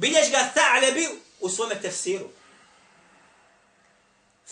bilješ 0.00 0.30
ga 0.30 0.52
Tha'lebi 0.54 1.08
u 1.40 1.48
svome 1.48 1.80
tefsiru. 1.82 2.28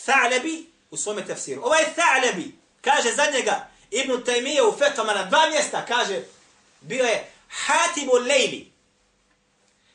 Tha'lebi 0.05 0.65
u 0.91 0.97
svome 0.97 1.25
tefsiru. 1.25 1.61
Ovaj 1.63 1.83
Tha'lebi, 1.95 2.51
kaže 2.81 3.15
za 3.15 3.25
njega, 3.33 3.67
Ibn 3.91 4.11
Taymiye 4.11 4.61
u 4.61 4.77
Fetoma 4.77 5.13
na 5.13 5.25
dva 5.25 5.49
mjesta, 5.49 5.85
kaže, 5.85 6.21
bio 6.81 7.05
je 7.05 7.31
Hatibu 7.49 8.13
Lejli. 8.13 8.71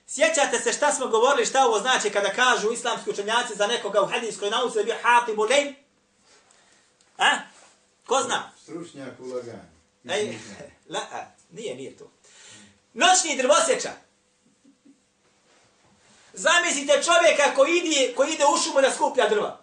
Sjećate 0.07 0.59
se 0.59 0.73
šta 0.73 0.93
smo 0.93 1.07
govorili, 1.07 1.47
šta 1.47 1.67
ovo 1.67 1.81
znači 1.81 2.11
kada 2.11 2.33
kažu 2.33 2.73
islamski 2.73 3.11
učenjaci 3.11 3.55
za 3.55 3.67
nekoga 3.67 4.03
u 4.03 4.07
hadijskoj 4.07 4.51
nauci 4.51 4.75
da 4.75 4.81
je 4.81 4.85
bio 4.85 4.97
Hatibu 5.03 5.43
Lejli? 5.43 5.75
A? 7.19 7.39
Ko 8.07 8.23
zna? 8.23 8.53
Stručnjak 8.63 9.21
u 9.21 9.25
laganju. 9.25 9.75
Ej, 10.09 10.39
la, 10.93 11.01
a, 11.13 11.25
nije, 11.51 11.75
nije 11.75 11.97
to. 11.97 12.11
Noćni 12.95 13.37
drvosječa. 13.37 14.04
Zamislite 16.35 17.03
čovjeka 17.03 17.55
koji 17.57 17.79
ide, 17.79 18.15
koji 18.15 18.33
ide 18.33 18.45
u 18.45 18.59
šumu 18.59 18.81
da 18.81 18.91
skuplja 18.91 19.29
drva. 19.29 19.61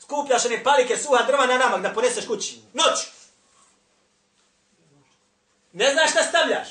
Skupljaš 0.00 0.44
one 0.44 0.64
palike, 0.64 0.96
suha 0.96 1.22
drva 1.22 1.46
na 1.46 1.58
namak 1.58 1.82
da 1.82 1.92
poneseš 1.94 2.26
kući. 2.26 2.60
Noć. 2.72 3.06
Ne 5.72 5.92
znaš 5.92 6.10
šta 6.10 6.22
stavljaš. 6.22 6.68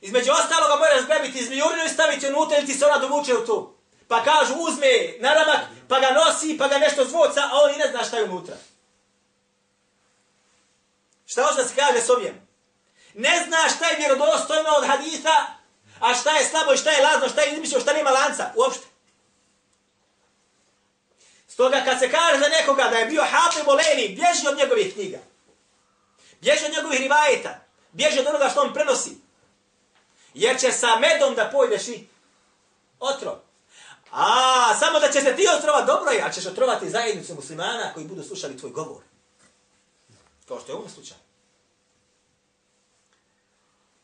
Između 0.00 0.32
ostaloga 0.32 0.76
moraš 0.76 1.02
zbebiti 1.02 1.44
zmijurinu 1.44 1.84
i 1.84 1.88
staviti 1.88 2.26
unutra 2.26 2.58
ili 2.58 2.66
ti 2.66 2.74
se 2.74 2.86
ona 2.86 2.98
dovuče 2.98 3.36
u 3.36 3.46
tu. 3.46 3.74
Pa 4.08 4.24
kažu 4.24 4.54
uzme 4.54 5.14
naramak, 5.20 5.60
pa 5.88 6.00
ga 6.00 6.10
nosi, 6.10 6.58
pa 6.58 6.68
ga 6.68 6.78
nešto 6.78 7.04
zvoca, 7.04 7.40
a 7.40 7.60
on 7.62 7.74
i 7.74 7.78
ne 7.78 7.88
zna 7.90 8.04
šta 8.04 8.16
je 8.16 8.24
unutra. 8.24 8.56
Šta 11.26 11.42
hoće 11.42 11.62
da 11.62 11.68
se 11.68 11.74
kaže 11.74 12.00
s 12.00 12.10
ovim? 12.10 12.48
Ne 13.14 13.44
zna 13.46 13.58
šta 13.76 13.86
je 13.86 13.96
vjerodostojno 13.96 14.70
od 14.70 14.86
haditha, 14.86 15.57
a 16.00 16.14
šta 16.14 16.36
je 16.36 16.44
slabo 16.44 16.72
i 16.72 16.76
šta 16.76 16.90
je 16.90 17.02
lazno, 17.02 17.28
šta 17.28 17.40
je 17.40 17.52
izmišljeno, 17.52 17.82
šta 17.82 17.92
nema 17.92 18.10
lanca, 18.10 18.52
uopšte. 18.56 18.86
Stoga 21.48 21.82
kad 21.84 21.98
se 21.98 22.10
kaže 22.10 22.38
za 22.38 22.48
nekoga 22.48 22.88
da 22.90 22.96
je 22.96 23.06
bio 23.06 23.22
hafi 23.22 23.64
boleni, 23.64 24.08
bježi 24.08 24.48
od 24.48 24.58
njegovih 24.58 24.94
knjiga. 24.94 25.18
Bježi 26.40 26.64
od 26.64 26.72
njegovih 26.72 27.00
rivajeta. 27.00 27.60
Bježi 27.92 28.20
od 28.20 28.26
onoga 28.26 28.48
što 28.48 28.60
on 28.60 28.74
prenosi. 28.74 29.10
Jer 30.34 30.60
će 30.60 30.72
sa 30.72 30.98
medom 30.98 31.34
da 31.34 31.50
pojdeš 31.52 31.88
i 31.88 32.08
otrov. 33.00 33.34
A, 34.12 34.74
samo 34.78 35.00
da 35.00 35.12
će 35.12 35.20
se 35.20 35.36
ti 35.36 35.46
otrovat, 35.58 35.86
dobro 35.86 36.10
je, 36.10 36.22
a 36.22 36.32
ćeš 36.32 36.46
otrovati 36.46 36.90
zajednicu 36.90 37.34
muslimana 37.34 37.94
koji 37.94 38.06
budu 38.06 38.22
slušali 38.22 38.58
tvoj 38.58 38.70
govor. 38.70 39.02
Kao 40.48 40.60
što 40.60 40.72
je 40.72 40.74
u 40.74 40.78
ovom 40.78 40.90
slučaju. 40.90 41.20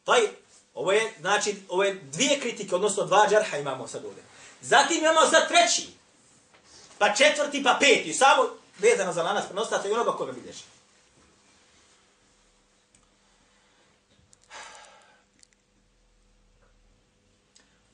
Pa 0.04 0.12
Taj, 0.12 0.28
ovo 0.74 0.92
je, 0.92 1.12
znači, 1.20 1.56
ovo 1.68 1.84
je 1.84 1.94
dvije 1.94 2.40
kritike, 2.40 2.74
odnosno 2.74 3.04
dva 3.04 3.26
džarha 3.30 3.56
imamo 3.56 3.88
sad 3.88 4.04
ovdje. 4.04 4.22
Zatim 4.60 4.98
imamo 4.98 5.26
sad 5.26 5.48
treći, 5.48 5.88
pa 6.98 7.14
četvrti, 7.14 7.62
pa 7.62 7.76
peti, 7.80 8.12
samo 8.12 8.42
vezano 8.78 9.12
za 9.12 9.22
lanas 9.22 9.46
prenostaca 9.46 9.88
i 9.88 9.92
onoga 9.92 10.12
koga 10.12 10.32
vidiš. 10.32 10.56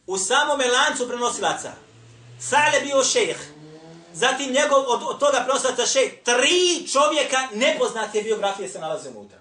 U 0.06 0.18
samome 0.18 0.68
lancu 0.68 1.08
prenosilaca, 1.08 1.72
Sale 2.40 2.80
bio 2.82 3.04
šejh, 3.04 3.36
zatim 4.12 4.52
njegov 4.52 4.84
od, 4.86 5.02
od 5.02 5.18
toga 5.18 5.42
prenosilaca 5.44 5.86
šejh, 5.86 6.12
tri 6.24 6.88
čovjeka 6.92 7.48
nepoznate 7.54 8.22
biografije 8.22 8.68
se 8.68 8.78
nalaze 8.78 9.08
unutra. 9.08 9.38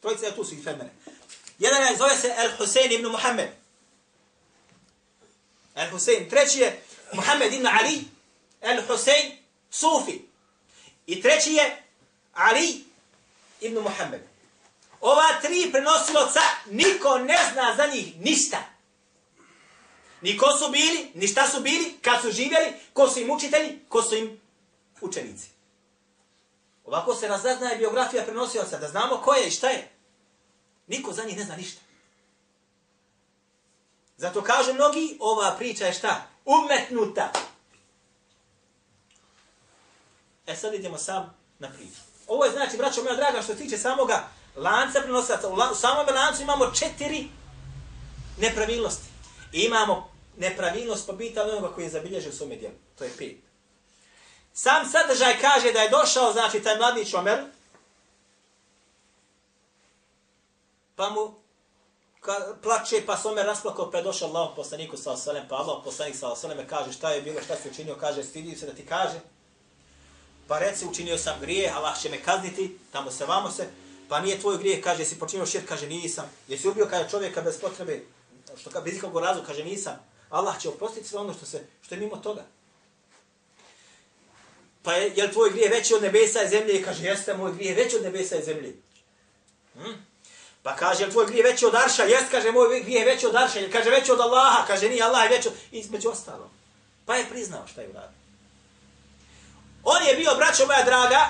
Trojica 0.00 0.26
je 0.26 0.36
tu 0.36 0.44
su 0.44 0.54
i 0.54 0.62
femene. 0.62 0.90
Jedan 1.58 1.82
je, 1.82 1.96
zove 1.96 2.16
se 2.16 2.34
El 2.36 2.50
Husein 2.58 2.92
ibn 2.92 3.06
Muhammed. 3.06 3.48
El 5.74 5.90
Husein. 5.90 6.30
Treći 6.30 6.60
je 6.60 6.82
Muhammed 7.12 7.52
ibn 7.52 7.66
Ali. 7.66 8.04
El 8.60 8.82
Husein 8.86 9.32
Sufi. 9.70 10.20
I 11.06 11.22
treći 11.22 11.52
je 11.52 11.82
Ali 12.34 12.84
ibn 13.60 13.78
Muhammed. 13.78 14.20
Ova 15.00 15.40
tri 15.42 15.72
prenosiloca, 15.72 16.40
niko 16.66 17.18
ne 17.18 17.38
zna 17.52 17.74
za 17.76 17.86
njih 17.86 18.20
ništa. 18.20 18.58
Ni 20.20 20.38
ko 20.38 20.46
su 20.58 20.70
bili, 20.70 21.10
ni 21.14 21.28
šta 21.28 21.48
su 21.48 21.60
bili, 21.60 21.98
kad 22.02 22.22
su 22.22 22.30
živjeli, 22.30 22.72
ko 22.92 23.10
su 23.10 23.20
im 23.20 23.30
učitelji, 23.30 23.78
ko 23.88 24.02
su 24.02 24.16
im 24.16 24.40
učenici. 25.00 25.48
Ovako 26.84 27.14
se 27.14 27.28
razaznaje 27.28 27.78
biografija 27.78 28.24
prenosioca, 28.24 28.78
da 28.78 28.88
znamo 28.88 29.16
ko 29.16 29.34
je 29.34 29.48
i 29.48 29.50
šta 29.50 29.68
je. 29.68 29.95
Niko 30.86 31.12
za 31.12 31.24
njih 31.24 31.36
ne 31.36 31.44
zna 31.44 31.56
ništa. 31.56 31.80
Zato 34.16 34.42
kažu 34.42 34.74
mnogi, 34.74 35.16
ova 35.20 35.54
priča 35.58 35.86
je 35.86 35.92
šta? 35.92 36.26
Umetnuta. 36.44 37.32
E 40.46 40.56
sad 40.56 40.74
idemo 40.74 40.98
sam 40.98 41.36
na 41.58 41.68
priču. 41.68 42.00
Ovo 42.26 42.44
je 42.44 42.50
znači, 42.50 42.76
braćo 42.76 43.02
moja 43.02 43.16
draga, 43.16 43.42
što 43.42 43.52
se 43.52 43.58
tiče 43.58 43.78
samoga 43.78 44.28
lanca 44.56 45.00
prenosaca. 45.00 45.48
U, 45.48 45.54
la, 45.54 45.70
u 45.70 45.74
samom 45.74 46.06
lancu 46.14 46.42
imamo 46.42 46.70
četiri 46.70 47.28
nepravilnosti. 48.38 49.08
I 49.52 49.60
imamo 49.60 50.10
nepravilnost 50.36 51.06
po 51.06 51.16
pitanju 51.16 51.50
onoga 51.50 51.74
koji 51.74 51.84
je 51.84 51.90
zabilježio 51.90 52.30
u 52.30 52.34
svome 52.34 52.56
dijelu. 52.56 52.74
To 52.98 53.04
je 53.04 53.10
pet. 53.18 53.36
Sam 54.52 54.90
sadržaj 54.90 55.40
kaže 55.40 55.72
da 55.72 55.80
je 55.80 55.90
došao, 55.90 56.32
znači, 56.32 56.62
taj 56.62 56.76
mladić 56.76 57.14
Omer, 57.14 57.44
pa 60.96 61.10
mu 61.10 61.34
ka, 62.20 62.56
plače, 62.62 63.02
pa 63.06 63.16
se 63.16 63.28
Omer 63.28 63.46
rasplakao, 63.46 63.90
pa 63.90 63.98
je 63.98 64.04
došao 64.04 64.28
Allah 64.28 64.50
poslaniku 64.56 64.96
sa 64.96 65.12
osalem, 65.12 65.44
pa 65.48 65.56
Allah 65.56 65.80
poslanik 65.84 66.16
sa 66.16 66.32
osalem 66.32 66.66
kaže 66.66 66.92
šta 66.92 67.10
je 67.10 67.22
bilo, 67.22 67.40
šta 67.42 67.56
si 67.56 67.70
učinio, 67.70 67.94
kaže, 67.94 68.24
stidi 68.24 68.56
se 68.56 68.66
da 68.66 68.72
ti 68.72 68.86
kaže. 68.86 69.20
Pa 70.48 70.58
reci, 70.58 70.86
učinio 70.86 71.18
sam 71.18 71.40
grije, 71.40 71.70
Allah 71.70 72.00
će 72.02 72.10
me 72.10 72.22
kazniti, 72.22 72.78
tamo 72.92 73.10
se 73.10 73.26
vamo 73.26 73.50
se, 73.50 73.68
pa 74.08 74.20
nije 74.20 74.40
tvoj 74.40 74.58
grije, 74.58 74.82
kaže, 74.82 75.02
jesi 75.02 75.18
počinio 75.18 75.46
šir, 75.46 75.66
kaže, 75.68 75.86
nisam. 75.86 76.30
Jesi 76.48 76.68
ubio 76.68 76.86
kada 76.86 77.08
čovjeka 77.08 77.42
bez 77.42 77.60
potrebe, 77.60 78.02
što 78.56 78.70
ka, 78.70 78.80
bez 78.80 78.96
ikakvog 78.96 79.22
razloga, 79.22 79.46
kaže, 79.46 79.64
nisam. 79.64 79.96
Allah 80.30 80.60
će 80.60 80.68
oprostiti 80.68 81.08
sve 81.08 81.18
ono 81.18 81.34
što, 81.34 81.46
se, 81.46 81.66
što 81.82 81.94
je 81.94 82.00
mimo 82.00 82.16
toga. 82.16 82.44
Pa 84.82 84.92
je, 84.92 85.12
je 85.16 85.24
li 85.24 85.32
tvoj 85.32 85.50
grije 85.50 85.68
veći 85.68 85.94
od 85.94 86.02
nebesa 86.02 86.42
i 86.42 86.48
zemlje? 86.48 86.80
I 86.80 86.82
kaže, 86.82 87.04
jeste, 87.04 87.34
moj 87.34 87.52
grije 87.52 87.74
veći 87.74 87.96
od 87.96 88.02
nebesa 88.02 88.36
i 88.36 88.44
zemlje. 88.44 88.76
Hm? 89.74 90.05
Pa 90.66 90.74
kaže, 90.74 91.04
je 91.04 91.10
tvoj 91.10 91.26
grije 91.26 91.42
veći 91.42 91.66
od 91.66 91.74
Arša? 91.74 92.02
Jest, 92.02 92.30
kaže, 92.30 92.52
moj 92.52 92.80
grije 92.80 93.04
veći 93.04 93.26
od 93.26 93.36
Arša. 93.36 93.58
Jel 93.58 93.72
kaže, 93.72 93.90
veći 93.90 94.12
od 94.12 94.20
Allaha? 94.20 94.66
Kaže, 94.66 94.88
nije 94.88 95.02
Allah 95.02 95.22
je 95.22 95.36
veći 95.36 95.48
od... 95.48 95.54
Između 95.70 96.08
ostalo. 96.08 96.50
Pa 97.04 97.16
je 97.16 97.28
priznao 97.28 97.66
šta 97.66 97.80
je 97.80 97.88
uradio. 97.88 98.18
On 99.84 100.02
je 100.02 100.14
bio, 100.14 100.34
braćo 100.36 100.66
moja 100.66 100.82
draga, 100.82 101.26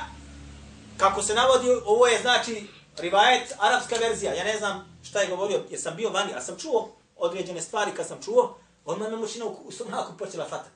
kako 0.97 1.23
se 1.23 1.35
navodi, 1.35 1.69
ovo 1.85 2.07
je 2.07 2.21
znači 2.21 2.67
rivajet, 2.99 3.53
arapska 3.59 3.97
verzija. 3.97 4.35
Ja 4.35 4.45
ne 4.45 4.59
znam 4.59 5.01
šta 5.09 5.21
je 5.21 5.29
govorio, 5.29 5.65
jer 5.71 5.81
sam 5.81 5.97
bio 5.97 6.11
vani, 6.11 6.33
a 6.35 6.41
sam 6.41 6.59
čuo 6.59 6.93
određene 7.17 7.63
stvari 7.63 7.93
kad 7.97 8.07
sam 8.07 8.23
čuo, 8.25 8.59
odmah 8.85 9.11
me 9.11 9.17
mušina 9.17 9.45
u 9.45 9.73
stomaku 9.73 10.13
počela 10.19 10.45
fata. 10.45 10.71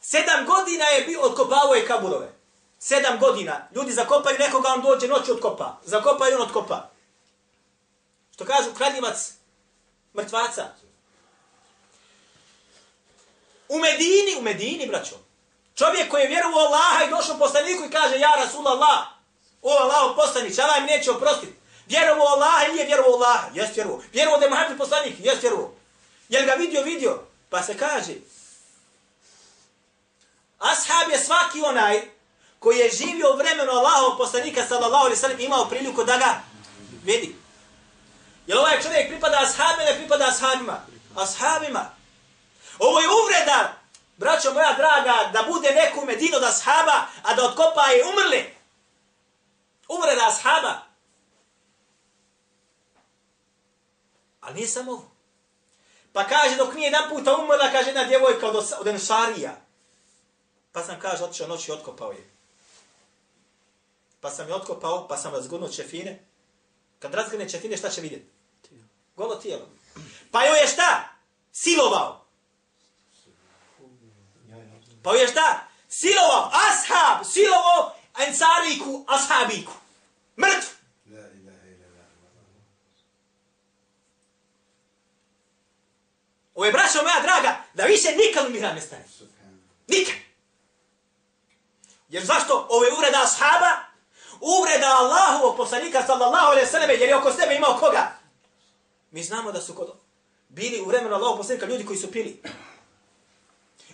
Sedam 0.00 0.46
godina 0.46 0.84
je 0.84 1.04
bio, 1.04 1.20
odkopavao 1.20 1.74
je 1.74 1.86
kaburove. 1.86 2.32
Sedam 2.78 3.18
godina. 3.18 3.68
Ljudi 3.74 3.92
zakopaju 3.92 4.38
nekoga, 4.38 4.68
on 4.68 4.82
dođe 4.82 5.08
noću 5.08 5.32
otkopa. 5.32 5.80
Zakopaju 5.84 6.36
on 6.36 6.42
otkopa. 6.42 6.91
Što 8.34 8.44
kažu, 8.44 8.74
kradljivac 8.74 9.32
mrtvaca. 10.14 10.68
U 13.68 13.78
Medini, 13.78 14.36
u 14.38 14.42
Medini, 14.42 14.86
braćo. 14.86 15.16
Čovjek 15.74 16.10
koji 16.10 16.22
je 16.22 16.28
vjerovao 16.28 16.60
Allaha 16.60 17.04
i 17.04 17.10
došao 17.10 17.38
poslaniku 17.38 17.84
i 17.84 17.90
kaže, 17.90 18.18
ja 18.18 18.32
Rasulallah, 18.36 19.06
o 19.62 19.70
Allaho 19.70 20.14
poslanić, 20.14 20.58
Allah 20.58 20.80
mi 20.80 20.86
neće 20.86 21.10
oprostiti. 21.10 21.52
Vjerovao 21.86 22.26
Allaha 22.26 22.66
ili 22.68 22.78
je 22.78 22.86
vjerovao 22.86 23.14
Allaha? 23.14 23.48
Jest 23.54 23.76
vjerovao. 23.76 24.00
Vjerovao 24.12 24.38
da 24.38 24.44
je 24.44 24.50
Muhammed 24.50 24.78
poslanik? 24.78 25.14
Jest 25.18 25.42
vjerovao. 25.42 25.72
Jel 26.28 26.46
ga 26.46 26.52
vidio, 26.52 26.82
vidio? 26.82 27.22
Pa 27.50 27.62
se 27.62 27.76
kaže, 27.76 28.12
Ashab 30.58 31.10
je 31.10 31.18
svaki 31.18 31.60
onaj 31.62 32.02
koji 32.58 32.78
je 32.78 32.90
živio 32.90 33.36
vremeno 33.36 33.72
Allahom 33.72 33.86
Allahov 33.86 34.18
poslanika 34.18 34.66
sallallahu 34.68 35.04
alaihi 35.04 35.20
sallam 35.20 35.40
imao 35.40 35.68
priliku 35.68 36.04
da 36.04 36.18
ga 36.18 36.42
vidi. 37.04 37.41
Jel 38.46 38.58
ovaj 38.58 38.82
čovjek 38.82 39.08
pripada 39.08 39.38
ashabima 39.42 39.90
ne 39.90 39.96
pripada 39.96 40.24
ashabima? 40.28 40.86
Ashabima. 41.16 41.94
Ovo 42.78 43.00
je 43.00 43.08
uvreda, 43.08 43.74
braćo 44.16 44.52
moja 44.52 44.72
draga, 44.72 45.30
da 45.32 45.42
bude 45.52 45.70
neko 45.70 46.00
u 46.00 46.06
Medinu 46.06 46.36
od 46.36 46.44
ashaba, 46.44 47.06
a 47.22 47.34
da 47.34 47.44
otkopa 47.44 47.86
je 47.86 48.04
umrli. 48.04 48.54
Uvreda 49.88 50.26
ashaba. 50.28 50.92
Ali 54.40 54.54
nije 54.54 54.68
samo 54.68 54.92
ovo. 54.92 55.10
Pa 56.12 56.24
kaže, 56.24 56.56
dok 56.56 56.74
nije 56.74 56.86
jedan 56.86 57.08
puta 57.10 57.36
umrla, 57.36 57.70
kaže 57.72 57.88
jedna 57.88 58.04
djevojka 58.04 58.46
od, 58.46 58.72
od 58.80 58.86
Ensarija. 58.86 59.56
Pa 60.72 60.82
sam 60.82 61.00
kaže, 61.00 61.24
otišao 61.24 61.48
noći 61.48 61.70
i 61.70 61.74
otkopao 61.74 62.12
je. 62.12 62.30
Pa 64.20 64.30
sam 64.30 64.48
je 64.48 64.54
otkopao, 64.54 65.08
pa 65.08 65.16
sam 65.16 65.34
razgurnuo 65.34 65.68
čefine. 65.68 66.24
Kad 66.98 67.14
razgrne 67.14 67.48
čefine, 67.48 67.76
šta 67.76 67.88
će 67.88 68.00
vidjeti? 68.00 68.31
Golo 69.16 69.34
tijelo. 69.34 69.68
Pa 70.30 70.44
joj 70.44 70.60
je 70.60 70.66
šta? 70.66 71.08
Silovao. 71.52 72.24
Pa 75.02 75.12
joj 75.12 75.20
je 75.20 75.28
šta? 75.28 75.66
Silovao. 75.88 76.50
Ashab. 76.52 77.24
Silovao 77.32 77.94
ensariku, 78.18 79.04
ashabiku. 79.08 79.72
Mrtv. 80.36 80.82
Ovo 86.54 86.64
je 86.66 86.72
braćo 86.72 87.02
moja 87.02 87.20
draga, 87.22 87.56
da 87.74 87.84
više 87.84 88.08
nikad 88.16 88.46
umira 88.46 88.72
ne 88.72 88.80
stane. 88.80 89.04
Nikad. 89.88 90.14
Jer 92.08 92.24
zašto? 92.24 92.66
Ovo 92.70 92.84
je 92.84 92.92
uvreda 92.92 93.22
ashaba, 93.22 93.70
uvreda 94.40 94.86
Allahovog 94.86 95.56
poslanika 95.56 96.02
sallallahu 96.06 96.46
alaihi 96.46 96.70
sallam, 96.70 96.90
jer 96.90 97.00
je 97.00 97.16
oko 97.16 97.32
sebe 97.32 97.54
imao 97.54 97.78
koga? 97.78 98.21
Mi 99.12 99.22
znamo 99.22 99.52
da 99.52 99.60
su 99.60 99.74
kod, 99.74 99.92
bili 100.48 100.80
u 100.80 100.84
vremenu 100.84 101.14
Allahog 101.14 101.38
poslanika 101.38 101.66
ljudi 101.66 101.86
koji 101.86 101.98
su 101.98 102.12
pili. 102.12 102.42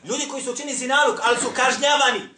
Ljudi 0.04 0.28
koji 0.31 0.42
su 0.42 0.52
učinili 0.52 0.76
zinaluk, 0.76 1.20
ali 1.22 1.38
su 1.38 1.46
kažnjavani. 1.57 2.28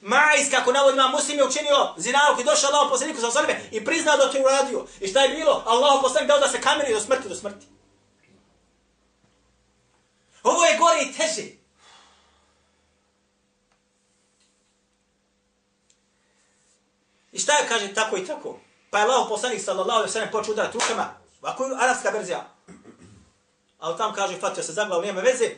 Majs, 0.00 0.50
kako 0.50 0.72
navod 0.72 0.94
ima 0.94 1.08
muslim, 1.08 1.38
je 1.38 1.46
učinio 1.46 1.94
zinaluk 1.96 2.40
i 2.40 2.44
došao 2.44 2.70
Allahog 2.70 2.90
poslaniku 2.90 3.20
sa 3.20 3.38
alaihi 3.38 3.76
i 3.76 3.84
priznao 3.84 4.16
da 4.16 4.30
to 4.30 4.36
je 4.36 4.44
uradio. 4.44 4.86
I 5.00 5.08
šta 5.08 5.20
je 5.20 5.36
bilo? 5.36 5.62
Allahov 5.66 6.02
poslanik 6.02 6.28
dao 6.28 6.38
da 6.38 6.48
se 6.48 6.60
kameri 6.60 6.94
do 6.94 7.00
smrti, 7.00 7.28
do 7.28 7.34
smrti. 7.34 7.66
Ovo 10.42 10.64
je 10.64 10.78
gore 10.78 10.98
i 11.02 11.12
teže. 11.12 11.60
I 17.32 17.38
šta 17.38 17.52
je 17.52 17.68
kaže 17.68 17.94
tako 17.94 18.16
i 18.16 18.26
tako? 18.26 18.58
Pa 18.90 18.98
je 18.98 19.04
Allah 19.04 19.26
poslanik 19.28 19.60
sallallahu 19.60 19.98
alaihi 19.98 20.12
sallam 20.12 20.30
počeo 20.30 20.52
udarati 20.52 20.78
rukama. 20.78 21.19
Ovako 21.42 21.64
je 21.64 21.76
arabska 21.80 22.10
verzija. 22.10 22.54
Ali 23.78 23.96
tam 23.96 24.14
kaže, 24.14 24.38
fatio 24.40 24.62
se 24.62 24.72
zaglav, 24.72 25.02
nema 25.02 25.20
veze. 25.20 25.50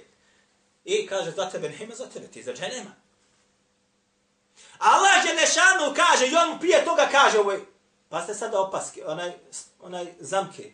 I 0.85 1.07
kaže, 1.07 1.31
za 1.31 1.51
tebe 1.51 1.69
nema, 1.69 1.95
za 1.95 2.07
tebe, 2.07 2.27
ti 2.27 2.43
za 2.43 2.53
dženema. 2.53 2.91
Allah 4.79 5.25
je 5.29 5.35
nešanu 5.35 5.95
kaže, 5.97 6.27
i 6.27 6.37
on 6.37 6.59
prije 6.59 6.85
toga 6.85 7.09
kaže, 7.13 7.39
ovoj, 7.39 7.65
pa 8.09 8.23
ste 8.23 8.35
sada 8.35 8.61
opaske, 8.61 9.07
onaj, 9.07 9.33
onaj 9.81 10.07
zamke. 10.21 10.73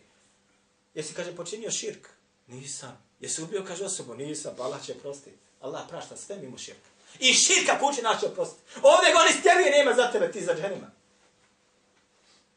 Jesi, 0.93 1.13
kaže, 1.13 1.35
počinio 1.35 1.71
širk? 1.71 2.07
Nisam. 2.47 3.03
Jesi 3.19 3.43
ubio, 3.43 3.63
kaže 3.67 3.85
osobu? 3.85 4.15
Nisam, 4.15 4.53
pa 4.57 4.63
Allah 4.63 4.85
će 4.85 4.99
prostiti. 4.99 5.37
Allah 5.61 5.81
prašta 5.89 6.17
sve 6.17 6.35
mimo 6.35 6.57
širka. 6.57 6.89
I 7.19 7.33
širka 7.33 7.77
puči 7.79 8.01
naše 8.01 8.25
oprostiti. 8.25 8.61
Ovdje 8.81 9.11
ga 9.11 9.19
oni 9.19 9.39
stjeruje, 9.39 9.71
nema 9.71 9.93
za 9.93 10.11
tebe, 10.11 10.31
ti 10.31 10.45
za 10.45 10.55
dženima. 10.55 10.91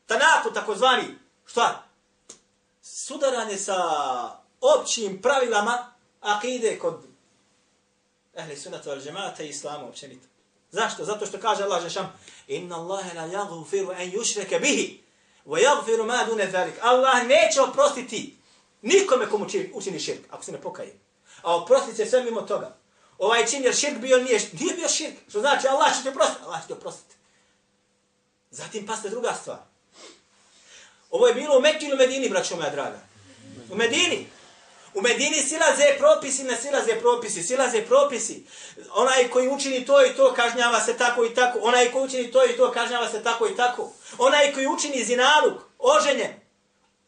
Tanaku, 0.06 0.52
takozvani, 0.54 1.18
šta? 1.46 1.91
Sudaranje 2.82 3.56
sa 3.56 3.76
općim 4.60 5.22
pravilama 5.22 5.92
akide 6.20 6.78
kod 6.78 7.04
ehli 8.34 8.56
sunata 8.56 8.90
al 8.90 9.00
džemata 9.00 9.42
i 9.42 9.48
islama 9.48 9.88
općenito. 9.88 10.26
Zašto? 10.70 11.04
Zato 11.04 11.26
što 11.26 11.40
kaže 11.40 11.62
Allah 11.62 11.82
Žešam 11.82 12.18
Inna 12.46 12.76
Allahe 12.76 13.14
la 13.14 13.26
yaghfiru 13.26 14.02
en 14.02 14.12
yushraka 14.12 14.60
bihi 14.60 15.00
wa 15.46 15.58
yaghfiru 15.58 16.06
ma 16.06 16.24
dune 16.24 16.50
zalik. 16.50 16.74
Allah 16.80 17.26
neće 17.26 17.60
oprostiti 17.60 18.36
nikome 18.82 19.30
komu 19.30 19.46
učini 19.74 20.00
širk, 20.00 20.20
ako 20.30 20.44
se 20.44 20.52
ne 20.52 20.60
pokaje. 20.60 20.98
A 21.42 21.56
oprostit 21.56 21.96
će 21.96 22.06
sve 22.06 22.24
mimo 22.24 22.42
toga. 22.42 22.76
Ovaj 23.18 23.46
čin 23.46 23.64
jer 23.64 23.74
širk 23.74 23.98
bio 23.98 24.18
nije, 24.18 24.50
nije 24.60 24.74
bio 24.74 24.88
širk. 24.88 25.14
Što 25.28 25.40
znači 25.40 25.68
Allah 25.68 25.96
će 25.96 26.02
te 26.02 26.10
oprostiti? 26.10 26.44
Allah 26.44 26.62
će 26.62 26.66
te 26.66 26.74
oprostiti. 26.74 27.14
Zatim 28.50 28.86
paste 28.86 29.08
druga 29.08 29.34
stvar. 29.40 29.71
Ovo 31.12 31.26
je 31.26 31.34
bilo 31.34 31.58
u 31.58 31.60
Mekki 31.60 31.84
ili 31.84 31.94
u 31.94 31.96
Medini, 31.96 32.28
braćo 32.28 32.56
moja 32.56 32.70
draga. 32.70 33.00
U 33.70 33.76
Medini. 33.76 34.26
U 34.94 35.00
Medini 35.00 35.42
silaze 35.42 35.96
propisi, 35.98 36.44
ne 36.44 36.56
silaze 36.56 37.00
propisi, 37.00 37.42
silaze 37.42 37.82
propisi. 37.82 38.46
Onaj 38.94 39.28
koji 39.28 39.48
učini 39.48 39.86
to 39.86 40.06
i 40.06 40.14
to 40.16 40.34
kažnjava 40.34 40.80
se 40.80 40.96
tako 40.96 41.24
i 41.24 41.34
tako. 41.34 41.58
Onaj 41.62 41.92
koji 41.92 42.04
učini 42.04 42.32
to 42.32 42.44
i 42.46 42.56
to 42.56 42.72
kažnjava 42.72 43.08
se 43.08 43.22
tako 43.22 43.48
i 43.48 43.56
tako. 43.56 43.92
Onaj 44.18 44.52
koji 44.52 44.66
učini 44.66 45.04
zinaluk, 45.04 45.62
oženjen, 45.78 46.32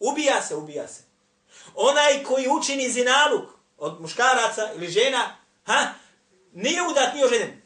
ubija 0.01 0.43
se, 0.43 0.55
ubija 0.55 0.89
se. 0.89 1.03
Onaj 1.75 2.23
koji 2.25 2.49
učini 2.49 2.91
zinaluk 2.91 3.51
od 3.79 4.01
muškaraca 4.01 4.73
ili 4.77 4.89
žena, 4.89 5.37
ha, 5.67 5.87
nije 6.53 6.83
udat, 6.83 7.15
nije 7.15 7.27
oženjen. 7.27 7.63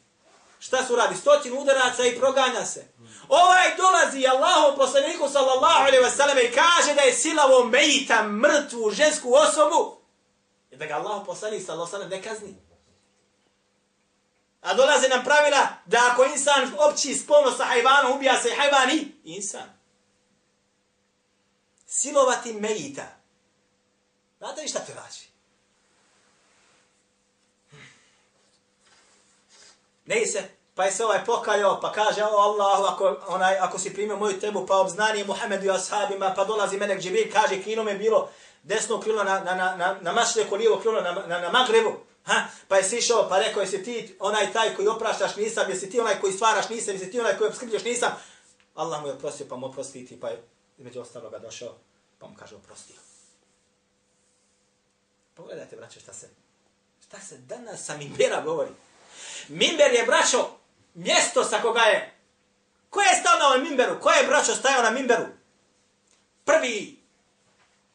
Šta 0.58 0.86
su 0.86 0.96
radi? 0.96 1.16
Stocin 1.16 1.58
udaraca 1.58 2.04
i 2.06 2.18
proganja 2.18 2.64
se. 2.64 2.86
Ovaj 3.28 3.76
dolazi 3.76 4.26
Allahom 4.26 4.76
poslaniku 4.76 5.28
sallallahu 5.28 5.80
alaihi 5.82 6.04
wa 6.04 6.10
sallam 6.10 6.38
i 6.38 6.52
kaže 6.52 6.94
da 6.94 7.02
je 7.02 7.14
silavo 7.14 7.64
mejita 7.64 8.22
mrtvu 8.22 8.90
žensku 8.90 9.34
osobu 9.34 10.00
i 10.70 10.76
da 10.76 10.86
ga 10.86 10.94
Allahom 10.94 11.24
poslanik 11.24 11.66
sallallahu 11.66 11.96
alaihi 11.96 12.12
wa 12.12 12.20
sallam 12.20 12.22
ne 12.22 12.22
kazni. 12.22 12.68
A 14.60 14.74
dolaze 14.74 15.08
nam 15.08 15.24
pravila 15.24 15.68
da 15.86 15.98
ako 16.12 16.24
insan 16.24 16.74
opći 16.78 17.14
spolno 17.14 17.50
sa 17.50 17.64
hajvanom, 17.64 18.12
ubija 18.12 18.42
se 18.42 18.54
hajvani, 18.56 19.14
insan. 19.24 19.78
Silovati 21.86 22.52
mejita. 22.52 23.06
Znate 24.38 24.60
li 24.60 24.68
šta 24.68 24.78
to 24.78 24.92
znači? 24.92 25.28
Ne 30.06 30.26
se, 30.26 30.57
pa 30.78 30.84
je 30.84 30.92
se 30.92 31.04
ovaj 31.04 31.24
pokajao, 31.24 31.80
pa 31.80 31.92
kaže, 31.92 32.22
o 32.22 32.38
Allahu, 32.38 32.84
ako, 32.84 33.16
onaj, 33.26 33.58
ako 33.58 33.78
si 33.78 33.94
primio 33.94 34.16
moju 34.16 34.40
tebu, 34.40 34.66
pa 34.66 34.76
obznani 34.76 35.24
Muhammedu 35.24 35.66
i 35.66 35.70
ashabima, 35.70 36.32
pa 36.36 36.44
dolazi 36.44 36.76
Melek 36.76 37.00
Džibril, 37.00 37.32
kaže, 37.32 37.62
kino 37.62 37.84
me 37.84 37.94
bilo 37.94 38.30
desno 38.62 39.00
krilo 39.00 39.24
na, 39.24 39.40
na, 39.40 39.54
na, 39.54 39.76
na, 39.76 39.96
na 40.00 40.12
mašreku, 40.12 40.56
lijevo 40.56 40.78
krilo 40.78 41.00
na, 41.00 41.12
na, 41.12 41.40
na 41.40 41.50
magrebu. 41.50 41.92
Ha? 42.24 42.46
Pa 42.68 42.76
je 42.76 42.84
sišao, 42.84 43.28
pa 43.28 43.38
rekao, 43.38 43.60
jesi 43.60 43.82
ti 43.82 44.16
onaj 44.20 44.52
taj 44.52 44.74
koji 44.74 44.88
opraštaš 44.88 45.36
nisam, 45.36 45.70
jesi 45.70 45.90
ti 45.90 46.00
onaj 46.00 46.20
koji 46.20 46.32
stvaraš 46.32 46.68
nisam, 46.68 46.94
jesi 46.94 47.10
ti 47.10 47.20
onaj 47.20 47.36
koji 47.38 47.48
obskrbljaš 47.48 47.84
nisam. 47.84 48.12
Allah 48.74 49.00
mu 49.00 49.06
je 49.06 49.12
oprostio, 49.12 49.46
pa 49.48 49.56
mu 49.56 49.66
oprostiti, 49.66 50.20
pa 50.20 50.28
je 50.28 50.42
između 50.78 51.00
ostaloga 51.00 51.38
došao, 51.38 51.74
pa 52.18 52.26
mu 52.26 52.34
kaže 52.38 52.56
oprostio. 52.56 52.96
Pogledajte, 55.34 55.76
braćo, 55.76 56.00
šta 56.00 56.12
se, 56.12 56.28
šta 57.08 57.20
se 57.20 57.38
danas 57.38 57.84
sa 57.84 57.96
Mimbera 57.96 58.40
govori. 58.40 58.70
Mimber 59.48 59.92
je, 59.92 60.04
braćo, 60.06 60.58
mjesto 60.94 61.44
sa 61.44 61.62
koga 61.62 61.80
je... 61.80 62.14
Ko 62.90 63.00
je 63.00 63.16
stao 63.20 63.38
na 63.38 63.46
ovom 63.46 63.62
Mimberu? 63.62 64.00
Ko 64.00 64.10
je, 64.10 64.26
braćo, 64.26 64.54
stajao 64.54 64.82
na 64.82 64.90
Mimberu? 64.90 65.26
Prvi 66.44 66.98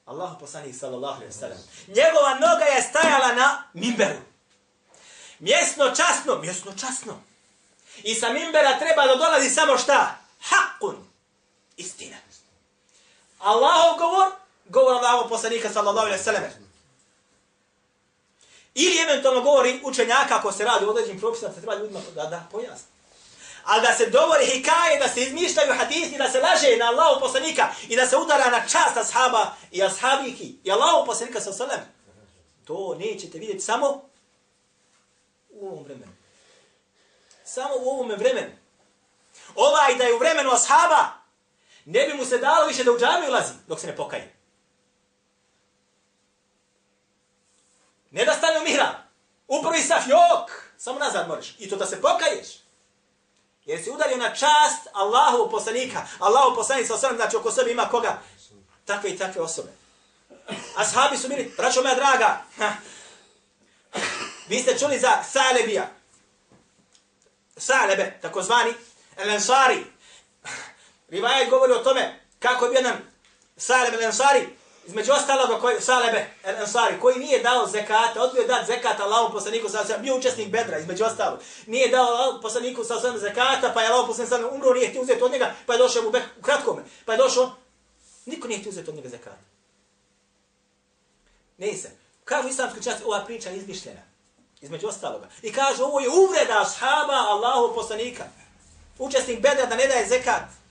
Allah 0.05 0.35
poslanik 0.39 0.75
sallallahu 0.75 1.15
alaihi 1.15 1.33
sallam. 1.33 1.57
Njegova 1.87 2.33
noga 2.33 2.65
je 2.65 2.81
stajala 2.81 3.35
na 3.35 3.63
Mimberu. 3.73 4.19
Mjesno 5.39 5.95
časno, 5.95 6.37
mjesno 6.41 6.71
časno. 6.79 7.21
I 8.03 8.15
sa 8.15 8.29
Mimbera 8.29 8.79
treba 8.79 9.07
da 9.07 9.15
dolazi 9.15 9.49
samo 9.49 9.77
šta? 9.77 10.15
Hakun. 10.41 11.07
Istina. 11.77 12.17
Allahov 13.39 13.97
govor, 13.97 14.31
govor 14.65 14.93
Allahov 14.93 15.29
poslanika 15.29 15.69
sallallahu 15.69 16.07
alaihi 16.07 16.23
sallam. 16.23 16.43
Ili 18.75 18.97
eventualno 18.97 19.41
govori 19.41 19.79
učenjaka 19.83 20.35
ako 20.35 20.51
se 20.51 20.63
radi 20.63 20.85
o 20.85 20.89
određenim 20.89 21.19
propisima, 21.19 21.51
se 21.51 21.61
treba 21.61 21.75
ljudima 21.75 21.99
da, 22.15 22.25
da 22.25 22.47
pojasni. 22.51 22.87
Ali 23.63 23.81
da 23.81 23.93
se 23.93 24.05
dovori 24.05 24.45
hikaje, 24.45 24.99
da 24.99 25.09
se 25.09 25.21
izmišljaju 25.21 25.73
hadisi, 25.73 26.17
da 26.17 26.29
se 26.29 26.39
laže 26.39 26.77
na 26.77 26.85
Allahu 26.85 27.19
poslanika 27.19 27.67
i 27.89 27.95
da 27.95 28.07
se 28.07 28.17
udara 28.17 28.49
na 28.49 28.59
čast 28.59 28.97
ashaba 28.97 29.55
i 29.71 29.83
ashabiki 29.83 30.55
i 30.63 30.71
Allahu 30.71 31.05
poslanika 31.05 31.41
sa 31.41 31.53
sallam. 31.53 31.79
To 32.65 32.95
nećete 32.99 33.39
vidjeti 33.39 33.63
samo 33.63 34.09
u 35.49 35.67
ovom 35.67 35.83
vremenu. 35.83 36.11
Samo 37.45 37.73
u 37.79 37.89
ovom 37.89 38.09
vremenu. 38.09 38.51
Ovaj 39.55 39.95
da 39.95 40.03
je 40.03 40.13
u 40.13 40.19
vremenu 40.19 40.51
ashaba, 40.51 41.07
ne 41.85 42.07
bi 42.07 42.13
mu 42.13 42.25
se 42.25 42.37
dalo 42.37 42.67
više 42.67 42.83
da 42.83 42.91
u 42.91 42.99
džami 42.99 43.27
ulazi 43.27 43.53
dok 43.67 43.79
se 43.79 43.87
ne 43.87 43.95
pokaje. 43.95 44.42
Ne 48.13 48.25
da 48.25 48.33
stane 48.33 48.59
u 48.59 48.63
mihra. 48.63 49.03
Upravi 49.47 49.81
sa 49.81 49.87
saf, 49.87 50.07
jok, 50.07 50.51
samo 50.77 50.99
nazad 50.99 51.27
moraš. 51.27 51.55
I 51.59 51.69
to 51.69 51.75
da 51.75 51.85
se 51.85 52.01
pokaješ. 52.01 52.47
Jer 53.65 53.83
si 53.83 53.91
udario 53.91 54.17
na 54.17 54.35
čast 54.35 54.87
Allahu 54.93 55.49
poslanika. 55.51 56.07
Allahu 56.19 56.55
poslanik 56.55 56.87
sa 56.87 56.93
osram, 56.93 57.15
znači 57.15 57.35
oko 57.35 57.51
sebe 57.51 57.71
ima 57.71 57.89
koga? 57.89 58.21
Takve 58.85 59.09
i 59.09 59.17
takve 59.17 59.41
osobe. 59.41 59.69
Ashabi 60.75 61.17
su 61.17 61.27
bili, 61.27 61.53
braćo 61.57 61.81
moja 61.81 61.95
draga, 61.95 62.41
vi 64.49 64.59
ste 64.59 64.79
čuli 64.79 64.99
za 64.99 65.23
Salebija. 65.31 65.89
Salebe, 67.57 68.19
takozvani, 68.21 68.73
El 69.17 69.29
Ansari. 69.29 69.85
Rivajet 71.09 71.49
govori 71.49 71.73
o 71.73 71.83
tome 71.83 72.19
kako 72.39 72.65
je 72.65 72.71
bio 72.71 72.81
nam 72.81 72.97
Salebe 73.57 74.03
El 74.03 74.11
između 74.85 75.11
ostalog 75.11 75.61
koji 75.61 75.81
Salebe 75.81 76.29
El 76.43 76.55
Ansari, 76.57 76.99
koji 76.99 77.19
nije 77.19 77.39
dao 77.39 77.67
zekata, 77.67 78.23
odbio 78.23 78.47
dat 78.47 78.65
zekata 78.67 79.03
Allahom 79.03 79.31
poslaniku 79.31 79.69
sa 79.69 79.81
osam, 79.81 80.01
bio 80.01 80.17
učesnik 80.17 80.49
bedra, 80.49 80.79
između 80.79 81.03
ostalog. 81.03 81.39
Nije 81.67 81.87
dao 81.87 82.05
Allahom 82.05 82.41
poslaniku 82.41 82.83
sa 82.83 82.97
osam 82.97 83.17
zekata, 83.17 83.71
pa 83.73 83.81
je 83.81 83.87
Allahom 83.87 84.07
poslanik 84.07 84.29
sa 84.29 84.47
umro, 84.55 84.73
nije 84.73 84.89
htio 84.89 85.01
uzeti 85.01 85.23
od 85.23 85.31
njega, 85.31 85.55
pa 85.65 85.73
je 85.73 85.79
došao 85.79 86.07
u, 86.07 86.11
bek, 86.11 86.23
u 86.39 86.41
kratkome. 86.41 86.83
Pa 87.05 87.11
je 87.11 87.17
došao, 87.17 87.51
niko 88.25 88.47
nije 88.47 88.59
htio 88.59 88.69
uzeti 88.69 88.89
od 88.89 88.95
njega 88.95 89.09
zekata. 89.09 89.43
Ne 91.57 91.73
se. 91.73 91.91
Kažu 92.23 92.47
islamski 92.47 92.83
čast, 92.83 93.01
ova 93.05 93.25
priča 93.25 93.49
je 93.49 93.57
izmišljena. 93.57 94.01
Između 94.61 94.87
ostaloga. 94.87 95.27
I 95.41 95.53
kaže, 95.53 95.83
ovo 95.83 95.99
je 95.99 96.09
uvreda 96.09 96.61
ashaba 96.61 97.13
Allahu 97.13 97.75
poslanika. 97.75 98.23
Učesnik 98.99 99.41
bedra 99.41 99.65
da 99.65 99.75
ne 99.75 99.87
daje 99.87 100.07
zekat. 100.07 100.62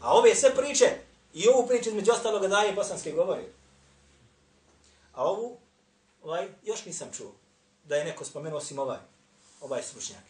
A 0.00 0.12
ove 0.14 0.34
sve 0.34 0.54
priče, 0.54 0.96
i 1.34 1.48
ovu 1.48 1.66
priču 1.66 1.88
između 1.88 2.12
ostaloga 2.12 2.48
daje 2.48 2.72
bosanske 2.72 3.12
govori. 3.12 3.44
A 5.12 5.24
ovu, 5.24 5.58
ovaj, 6.22 6.48
još 6.64 6.84
nisam 6.84 7.08
čuo 7.16 7.32
da 7.84 7.96
je 7.96 8.04
neko 8.04 8.24
spomenuo 8.24 8.58
osim 8.58 8.78
ovaj, 8.78 8.98
ovaj 9.60 9.82
slušnjak. 9.82 10.22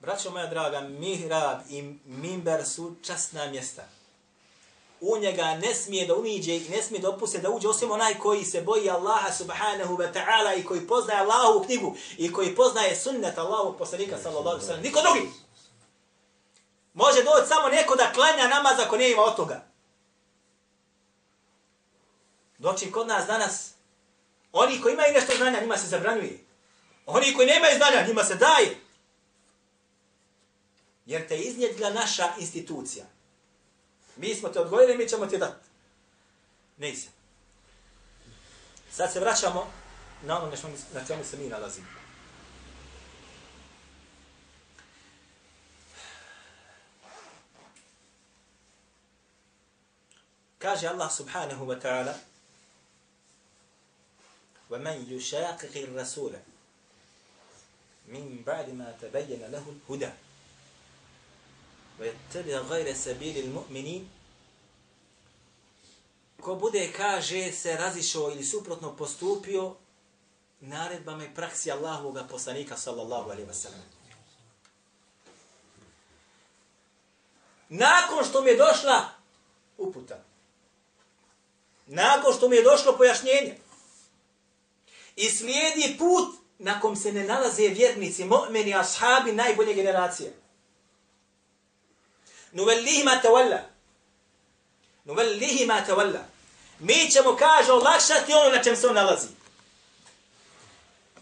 Braćo 0.00 0.30
moja 0.30 0.46
draga, 0.46 0.80
mihrab 0.80 1.58
i 1.70 1.82
mimber 2.04 2.66
su 2.66 2.94
časna 3.02 3.46
mjesta 3.46 3.97
u 5.00 5.18
njega 5.18 5.54
ne 5.54 5.74
smije 5.74 6.06
da 6.06 6.14
uniđe 6.14 6.56
i 6.56 6.68
ne 6.68 6.82
smije 6.82 7.00
da 7.00 7.08
opuste 7.08 7.38
da 7.38 7.50
uđe 7.50 7.68
osim 7.68 7.90
onaj 7.90 8.18
koji 8.18 8.44
se 8.44 8.62
boji 8.62 8.90
Allaha 8.90 9.32
subhanahu 9.32 9.96
wa 9.96 10.12
ta'ala 10.12 10.60
i 10.60 10.64
koji 10.64 10.86
poznaje 10.86 11.20
Allahovu 11.20 11.64
knjigu 11.64 11.96
i 12.16 12.32
koji 12.32 12.54
poznaje 12.54 12.96
sunnet 12.96 13.38
Allahovog 13.38 13.78
poslanika 13.78 14.18
sallallahu 14.22 14.48
alaihi 14.48 14.66
sallam. 14.66 14.82
Niko 14.82 15.00
drugi. 15.02 15.30
Može 16.94 17.22
doći 17.22 17.48
samo 17.48 17.68
neko 17.68 17.96
da 17.96 18.12
klanja 18.12 18.48
namaz 18.48 18.80
ako 18.80 18.96
nije 18.96 19.12
ima 19.12 19.22
od 19.22 19.36
toga. 19.36 19.64
Doći 22.58 22.92
kod 22.92 23.06
nas 23.06 23.26
danas, 23.26 23.70
oni 24.52 24.80
koji 24.80 24.92
imaju 24.92 25.14
nešto 25.14 25.36
znanja, 25.36 25.60
njima 25.60 25.76
se 25.76 25.86
zabranjuje. 25.86 26.44
Oni 27.06 27.34
koji 27.34 27.46
nemaju 27.46 27.76
znanja, 27.76 28.06
njima 28.06 28.24
se 28.24 28.34
daje. 28.34 28.80
Jer 31.06 31.28
te 31.28 31.38
iznjedila 31.38 31.90
naša 31.90 32.32
institucija. 32.38 33.04
Mi 34.18 34.34
smo 34.34 34.48
te 34.48 34.60
odgojili, 34.60 34.96
mi 34.96 35.08
ćemo 35.08 35.26
ti 35.26 35.38
dati. 35.38 35.66
Nisi. 36.76 37.08
Sad 38.92 39.12
se 39.12 39.20
vraćamo 39.20 39.72
na 40.22 40.42
ono 40.42 40.52
na 40.94 41.04
čemu 41.06 41.24
se 41.24 41.36
mi 41.36 41.48
nalazimo. 41.48 41.86
Kaže 50.58 50.88
Allah 50.88 51.12
subhanahu 51.12 51.66
wa 51.66 51.80
ta'ala 51.80 52.14
وَمَنْ 54.70 55.08
يُشَاقِقِ 55.08 55.74
الرَّسُولَ 55.76 56.32
مِنْ 58.08 58.44
بَعْدِ 58.46 58.68
مَا 58.68 58.92
تَبَيَّنَ 59.00 59.42
لَهُ 59.52 59.64
الْهُدَى 59.76 60.10
وَيَتَّبِعَ 61.99 62.57
غَيْرَ 62.69 62.93
سَبِيلِ 62.93 63.37
الْمُؤْمِنِينَ 63.37 64.05
Ko 66.41 66.55
bude, 66.55 66.91
kaže, 66.97 67.51
se 67.51 67.77
razišao 67.77 68.31
ili 68.31 68.43
suprotno 68.43 68.95
postupio 68.95 69.75
naredbama 70.59 71.25
i 71.25 71.35
praksi 71.35 71.71
Allahovog 71.71 72.17
poslanika, 72.29 72.77
sallallahu 72.77 73.29
alaihi 73.29 73.49
wa 73.49 73.53
sallam. 73.53 73.81
Nakon 77.69 78.25
što 78.25 78.41
mi 78.41 78.49
je 78.49 78.57
došla 78.57 79.09
uputa, 79.77 80.23
nakon 81.87 82.33
što 82.33 82.49
mi 82.49 82.55
je 82.55 82.63
došlo 82.63 82.97
pojašnjenje, 82.97 83.57
i 85.15 85.29
slijedi 85.29 85.95
put 85.99 86.35
na 86.59 86.79
kom 86.79 86.95
se 86.95 87.11
ne 87.11 87.23
nalaze 87.23 87.67
vjernici, 87.67 88.23
mu'meni, 88.23 88.79
ashabi, 88.79 89.31
najbolje 89.31 89.73
generacije. 89.73 90.33
Nuvellihi 92.58 93.04
ma 93.04 93.20
tawalla. 93.22 93.60
Nuvellihi 95.04 95.66
ma 95.66 95.84
tawalla. 95.86 96.22
Mi 96.78 97.10
ćemo, 97.10 97.36
kaže, 97.36 97.72
olakšati 97.72 98.32
ono 98.32 98.50
na 98.50 98.62
čem 98.62 98.76
se 98.76 98.86
on 98.86 98.94
nalazi. 98.94 99.28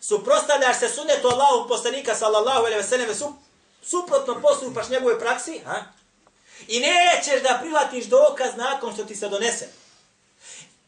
Suprostavljaš 0.01 0.79
se 0.79 0.89
sunetu 0.89 1.29
Allahu 1.29 1.69
poslanika, 1.69 2.15
sallallahu 2.15 2.59
alaihi 2.59 2.77
ve 2.77 2.83
sellem, 2.83 3.15
su, 3.15 3.35
suprotno 3.83 4.41
postupaš 4.41 4.89
njegove 4.89 5.19
praksi, 5.21 5.61
ha? 5.67 5.85
I 6.69 6.81
nećeš 6.81 7.43
da 7.43 7.59
prihvatiš 7.61 8.05
dokaz 8.05 8.57
nakon 8.57 8.95
što 8.95 9.05
ti 9.05 9.17
se 9.17 9.29
donese. 9.29 9.69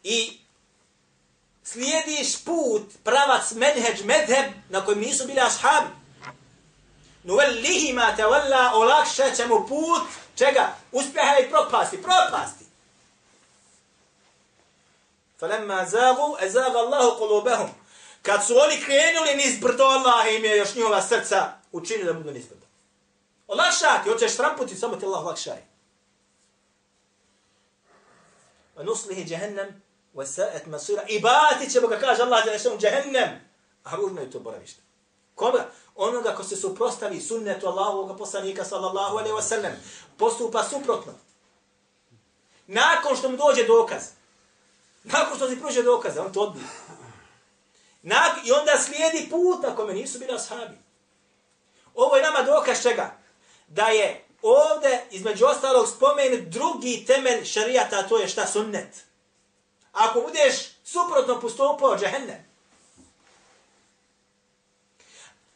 I 0.02 0.40
slijediš 1.64 2.44
put, 2.44 2.82
pravac, 3.04 3.52
menheđ, 3.52 4.02
medheb, 4.04 4.52
na 4.68 4.84
kojem 4.84 5.00
nisu 5.00 5.26
bili 5.26 5.40
ashabi. 5.40 5.88
Nuvellihi 7.22 7.92
ma 7.92 8.16
te 8.16 8.24
valla, 8.24 8.72
olakšat 8.74 9.36
ćemo 9.36 9.66
put, 9.66 10.02
Čega? 10.38 10.74
Uspjeha 10.92 11.38
i 11.38 11.50
propasti, 11.50 12.02
propasti. 12.02 12.64
Falemma 15.40 15.84
zagu, 15.84 16.36
e 16.40 16.50
zaga 16.50 16.78
Allahu 16.78 17.18
kolubahum. 17.18 17.70
Kad 18.22 18.46
su 18.46 18.54
oni 18.58 18.84
krenuli 18.84 19.34
niz 19.36 19.60
brdo, 19.60 19.84
Allah 19.84 20.34
im 20.34 20.44
je 20.44 20.56
još 20.56 20.74
njihova 20.74 21.02
srca 21.02 21.52
učinio 21.72 22.04
da 22.04 22.12
budu 22.12 22.32
niz 22.32 22.46
brdo. 22.46 22.66
Olakšati, 23.46 24.10
hoćeš 24.10 24.36
tramputi, 24.36 24.76
samo 24.76 24.96
ti 24.96 25.06
Allah 25.06 25.22
olakšaj. 25.24 25.62
A 28.76 28.82
nuslihi 28.82 29.24
džehennem, 29.24 29.82
vasa'et 30.14 30.66
masura, 30.66 31.02
i 31.08 31.20
batit 31.20 31.72
ćemo 31.72 31.88
ga, 31.88 31.98
kaže 31.98 32.22
Allah, 32.22 32.44
da 32.44 32.52
nešemo 32.52 32.78
jahannam. 32.80 33.48
a 33.84 34.00
urno 34.00 34.20
je 34.20 34.30
to 34.30 34.40
boravište. 34.40 34.80
Koga? 35.34 35.70
Onoga 35.98 36.34
ko 36.34 36.44
se 36.44 36.56
suprostavi 36.56 37.20
sunnetu 37.20 37.66
Allahovog 37.66 38.18
poslanika 38.18 38.64
sallallahu 38.64 39.16
alejhi 39.16 39.36
ve 39.36 39.42
sellem 39.42 39.72
postupa 40.16 40.64
suprotno 40.64 41.12
nakon 42.66 43.16
što 43.16 43.28
mu 43.28 43.36
dođe 43.36 43.64
dokaz 43.64 44.02
nakon 45.04 45.36
što 45.36 45.48
se 45.48 45.60
pruže 45.60 45.82
dokaz 45.82 46.18
on 46.18 46.32
to 46.32 46.40
odbije 46.40 46.66
Nak, 48.02 48.46
I 48.46 48.52
onda 48.52 48.78
slijedi 48.78 49.30
put 49.30 49.62
na 49.62 49.76
kome 49.76 49.94
nisu 49.94 50.18
bili 50.18 50.34
ashabi. 50.34 50.78
Ovo 51.94 52.16
je 52.16 52.22
nama 52.22 52.42
dokaz 52.42 52.82
čega? 52.82 53.16
Da 53.66 53.86
je 53.86 54.24
ovde, 54.42 55.04
između 55.10 55.46
ostalog, 55.46 55.88
spomen 55.88 56.50
drugi 56.50 57.04
temelj 57.06 57.44
šarijata, 57.44 57.98
a 57.98 58.08
to 58.08 58.18
je 58.18 58.28
šta 58.28 58.46
sunnet. 58.46 59.04
Ako 59.92 60.20
budeš 60.20 60.54
suprotno 60.84 61.40
postupao, 61.40 61.98
džehennem. 61.98 62.47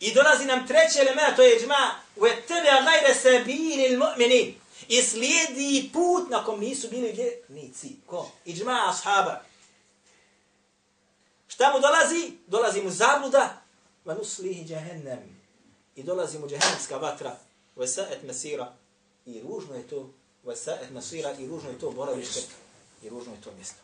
I 0.02 0.14
dolazi 0.14 0.44
nam 0.44 0.66
treći 0.66 0.98
element, 0.98 1.36
to 1.36 1.42
je 1.42 1.60
džma, 1.60 1.94
u 2.16 2.26
etebe 2.26 2.70
gajre 2.84 3.14
se 3.14 3.42
bili 3.44 3.96
mu'mini. 3.96 4.54
I 4.88 5.02
slijedi 5.02 5.90
put 5.92 6.30
na 6.30 6.44
kom 6.44 6.60
nisu 6.60 6.88
bili 6.88 7.12
vjernici. 7.12 7.96
Ko? 8.06 8.30
I 8.44 8.54
džma 8.54 8.84
ashaba. 8.88 9.44
Šta 11.48 11.72
mu 11.72 11.80
dolazi? 11.80 12.32
Dolazi 12.46 12.82
mu 12.82 12.90
zabluda. 12.90 13.62
Va 14.04 14.14
nuslihi 14.14 14.64
džehennem. 14.64 15.40
I 15.96 16.02
dolazi 16.02 16.38
mu 16.38 16.48
džahennemska 16.48 16.96
vatra. 16.96 17.36
Va 17.76 17.84
masira. 17.84 18.16
mesira. 18.22 18.72
I 19.26 19.40
ružno 19.40 19.74
je 19.74 19.88
to. 19.88 20.10
Va 20.44 20.54
mesira. 20.90 21.34
I 21.38 21.46
ružno 21.46 21.70
je 21.70 21.78
to 21.78 21.90
boravište. 21.90 22.40
I 23.02 23.08
ružno 23.08 23.32
je 23.32 23.40
to 23.40 23.52
mjesto. 23.52 23.81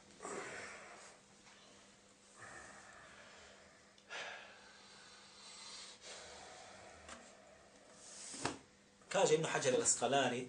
Kaže 9.08 9.34
Ibn 9.34 9.44
Hajar 9.44 9.74
al-Asqalani 9.74 10.46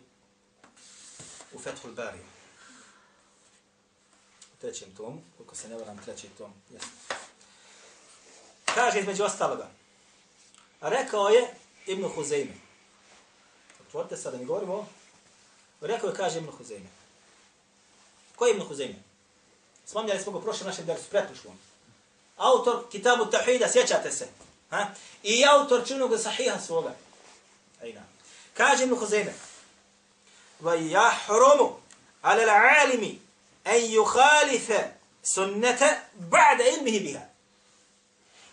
u 1.54 1.60
Fethul 1.60 1.91
Bari. 1.91 2.19
U 4.54 4.62
trećem 4.62 4.95
tomu, 4.95 5.22
koliko 5.38 5.56
se 5.56 5.69
ne 5.69 5.78
varam, 5.78 5.98
treći 6.06 6.28
tom. 6.38 6.54
Yes. 6.72 6.84
Kaže 8.65 9.00
između 9.00 9.24
ostaloga. 9.24 9.69
Rekao 10.82 11.30
je 11.30 11.54
Ibn 11.86 12.04
Huzeyme. 12.04 12.54
Otvorite 13.82 14.17
sada, 14.17 14.38
mi 14.38 14.45
govorimo. 14.45 14.88
Rekao 15.82 16.10
je, 16.10 16.15
kaže 16.15 16.38
Ibn 16.38 16.52
Huzeyme. 16.52 16.89
Ko 18.36 18.45
je 18.45 18.54
Ibn 18.54 18.63
Huzeyme? 18.67 19.00
Spomnjali 19.86 20.22
smo 20.22 20.32
ga 20.32 20.41
prošle 20.41 20.67
našem 20.67 20.86
dersu, 20.86 21.10
pretušlom. 21.10 21.60
Autor 22.38 22.89
Kitabu 22.91 23.26
Tauhida, 23.26 23.67
sjećate 23.72 24.12
se. 24.12 24.28
Ha? 24.69 24.88
I 25.24 25.45
autor 25.45 25.88
čunog 25.88 26.19
sahiha 26.19 26.60
svoga. 26.60 26.95
Ajna. 27.82 28.18
Kaže 28.59 28.85
Ibn 28.85 28.94
Huzeyme, 28.94 29.35
وَيَحْرُمُ 30.62 31.61
عَلَى 32.24 32.42
الْعَالِمِ 32.44 33.18
أَنْ 33.66 33.81
يُخَالِفَ 33.98 34.68
سُنَّةَ 35.22 35.83
بَعْدَ 36.31 36.61
إِلْمِهِ 36.61 36.98
بِهَا 37.05 37.24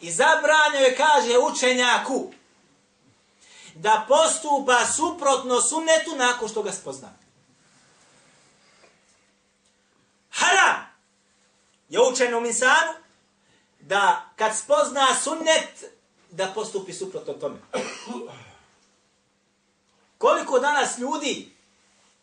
I 0.02 0.12
zabranio 0.12 0.80
je, 0.80 0.96
kaže 0.96 1.38
učenjaku, 1.38 2.34
da 3.76 4.06
postupa 4.08 4.86
suprotno 4.86 5.62
sunnetu 5.62 6.16
nakon 6.16 6.50
što 6.50 6.64
ga 6.64 6.72
spozna. 6.72 7.10
Haram 10.30 10.92
je 11.90 12.00
učenom 12.12 12.46
insanu 12.46 12.94
da 13.80 14.30
kad 14.36 14.58
spozna 14.58 15.08
sunnet, 15.24 15.84
da 16.32 16.52
postupi 16.56 16.94
suprotno 16.94 17.34
tome. 17.34 17.58
Koliko 20.19 20.59
danas 20.59 20.99
ljudi 20.99 21.57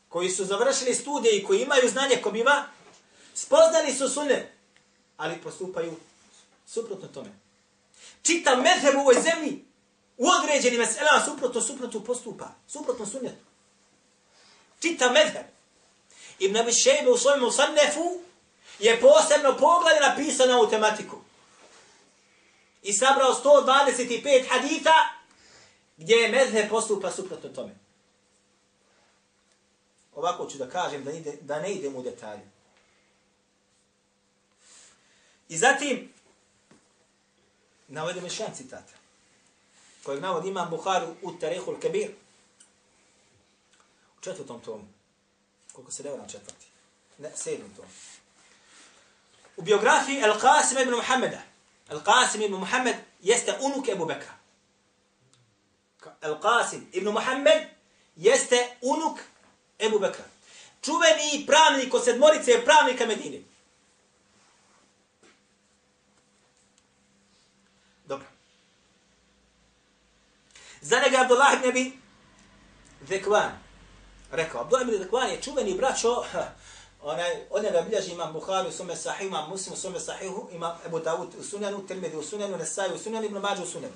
koji 0.10 0.30
su 0.30 0.46
završili 0.46 0.96
studije 0.96 1.38
i 1.38 1.44
koji 1.44 1.62
imaju 1.62 1.90
znanje 1.90 2.22
ko 2.22 2.32
biva, 2.32 2.64
spoznali 3.34 3.94
su 3.94 4.10
sunne, 4.10 4.52
ali 5.18 5.42
postupaju 5.42 5.96
suprotno 6.68 7.08
tome. 7.08 7.30
Čita 8.22 8.56
medheb 8.56 8.96
u 8.96 9.00
ovoj 9.00 9.16
zemlji 9.22 9.66
u 10.18 10.28
određenim 10.28 10.80
meselama 10.80 11.26
suprotno, 11.26 11.62
suprotno 11.62 12.04
postupa, 12.04 12.50
suprotno 12.68 13.06
sunnetu. 13.06 13.46
Čita 14.80 15.12
medheb. 15.12 15.46
Ibn 16.40 16.58
Abi 16.58 16.74
Shejbe 16.74 17.12
u 17.12 17.18
svojom 17.18 17.44
usannefu 17.44 18.22
je 18.80 19.02
posebno 19.02 19.58
pogled 19.58 19.98
napisano 20.02 20.52
na 20.52 20.60
ovu 20.60 20.70
tematiku. 20.70 21.18
I 22.84 22.94
sabrao 22.94 23.42
125 23.44 24.50
hadita 24.50 24.94
gdje 25.98 26.16
je 26.16 26.30
medheb 26.30 26.70
postupa 26.70 27.12
suprotno 27.12 27.50
tome 27.50 27.83
ovako 30.16 30.46
ću 30.46 30.58
da 30.58 30.70
kažem 30.70 31.04
da, 31.04 31.12
ide, 31.12 31.38
da 31.42 31.60
ne 31.60 31.74
idem 31.74 31.96
u 31.96 32.04
detalje. 32.04 32.42
I 35.50 35.58
zatim, 35.58 36.14
navedem 37.88 38.24
još 38.24 38.40
jedan 38.40 38.56
citat, 38.56 38.84
kojeg 40.04 40.22
navod 40.22 40.46
imam 40.46 40.70
Buharu 40.70 41.16
u 41.22 41.32
Tarihul 41.32 41.80
Kabir, 41.80 42.12
u 44.18 44.22
četvrtom 44.22 44.62
tomu, 44.62 44.88
koliko 45.74 45.92
se 45.92 46.04
devram 46.04 46.30
četvrti, 46.30 46.66
ne, 47.18 47.32
sedmom 47.36 47.70
tomu. 47.76 47.90
U 49.58 49.62
biografiji 49.62 50.22
Al-Qasim 50.22 50.82
ibn 50.82 50.96
Muhammeda, 50.96 51.42
Al-Qasim 51.90 52.46
ibn 52.46 52.56
Muhammed 52.56 52.96
jeste 53.22 53.58
unuk 53.62 53.88
Ebu 53.88 54.06
Bekra. 54.06 54.34
Al-Qasim 56.22 56.82
ibn 56.92 57.10
Muhammed 57.10 57.68
jeste 58.16 58.78
unuk 58.82 59.20
Ebu 59.86 60.00
Bekra. 60.00 60.26
Čuveni 60.82 61.46
pravnik 61.48 61.94
od 61.94 62.04
sedmorice 62.04 62.62
pravnika 62.66 63.06
Medine. 63.06 63.40
Dobro. 68.06 68.28
Za 70.82 71.00
njega 71.00 71.22
Abdullah 71.22 71.54
ibn 71.54 71.70
Abi 71.70 71.92
Zekvan 73.08 73.52
rekao. 74.32 74.62
Abdullah 74.62 74.88
ibn 74.88 74.98
Zekvan 74.98 75.30
je 75.30 75.42
čuveni 75.42 75.74
braćo 75.74 76.24
onaj, 77.02 77.32
od 77.50 77.64
njega 77.64 77.82
bilježi 77.82 78.12
imam 78.12 78.34
Bukhari 78.34 78.70
u 78.70 78.72
sume 78.72 78.96
sahihu, 78.96 79.28
imam 79.28 79.50
Muslim 79.50 79.74
u 79.74 79.78
sume 79.78 80.00
sahihu, 80.00 80.50
imam 80.52 80.78
Ebu 80.86 81.00
Dawud 81.00 81.40
u 81.40 81.44
sunanu, 81.44 81.88
Tirmidhi 81.88 82.18
u 82.18 82.24
sunanu, 82.24 82.58
Nesai 82.58 82.94
u 82.94 82.98
sunanu, 82.98 83.26
Ibn 83.26 83.38
Mađu 83.38 83.64
u 83.64 83.66
sunanu. 83.66 83.94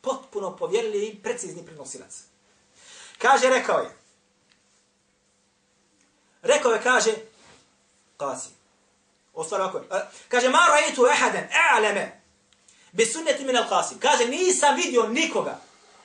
Potpuno 0.00 0.56
povjerili 0.56 1.06
i 1.06 1.22
precizni 1.22 1.66
prenosilac. 1.66 2.22
Kaže, 3.18 3.48
rekao 3.48 3.78
je 3.78 4.01
Rekao 6.41 6.71
je, 6.71 6.83
kaže, 6.83 7.11
Qasi. 8.17 8.49
Ostalo 9.33 9.63
ovako. 9.63 9.77
je. 9.95 10.01
Kaže, 10.27 10.49
ma 10.49 10.67
rajitu 10.69 11.07
ehaden, 11.07 11.43
e'aleme, 11.43 12.21
bi 12.91 13.05
sunneti 13.05 13.45
min 13.45 13.55
al-Qasim. 13.55 13.99
Kaže, 13.99 14.25
nisam 14.25 14.75
vidio 14.75 15.07
nikoga 15.07 15.59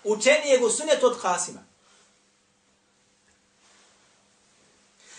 učenijeg 0.05 0.65
u 0.65 0.71
sunnetu 0.71 1.07
od 1.07 1.23
Qasima. 1.23 1.59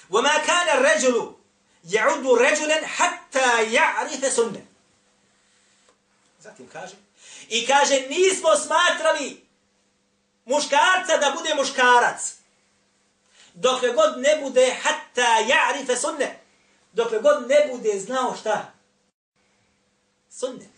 وما 0.10 0.38
كان 0.38 0.78
الرجل 0.78 1.36
يعد 1.90 2.28
رجلا 2.28 2.88
حتى 2.88 3.74
يعرف 3.74 4.34
سنة 4.34 4.66
Zatim 6.44 6.68
kaže, 6.68 6.96
i 7.50 7.68
kaže, 7.68 8.00
nismo 8.10 8.56
smatrali 8.56 9.46
muškarca 10.46 11.18
da 11.18 11.34
bude 11.38 11.56
muškarac. 11.56 12.34
Dokle 13.61 13.93
god 13.93 14.19
ne 14.19 14.39
bude 14.43 14.77
hatta 14.83 15.29
ja'rife 15.49 15.97
sunne. 15.97 16.41
Dokle 16.93 17.19
god 17.19 17.49
ne 17.49 17.69
bude 17.73 17.99
znao 18.01 18.37
šta? 18.41 18.73
Sunne. 20.31 20.69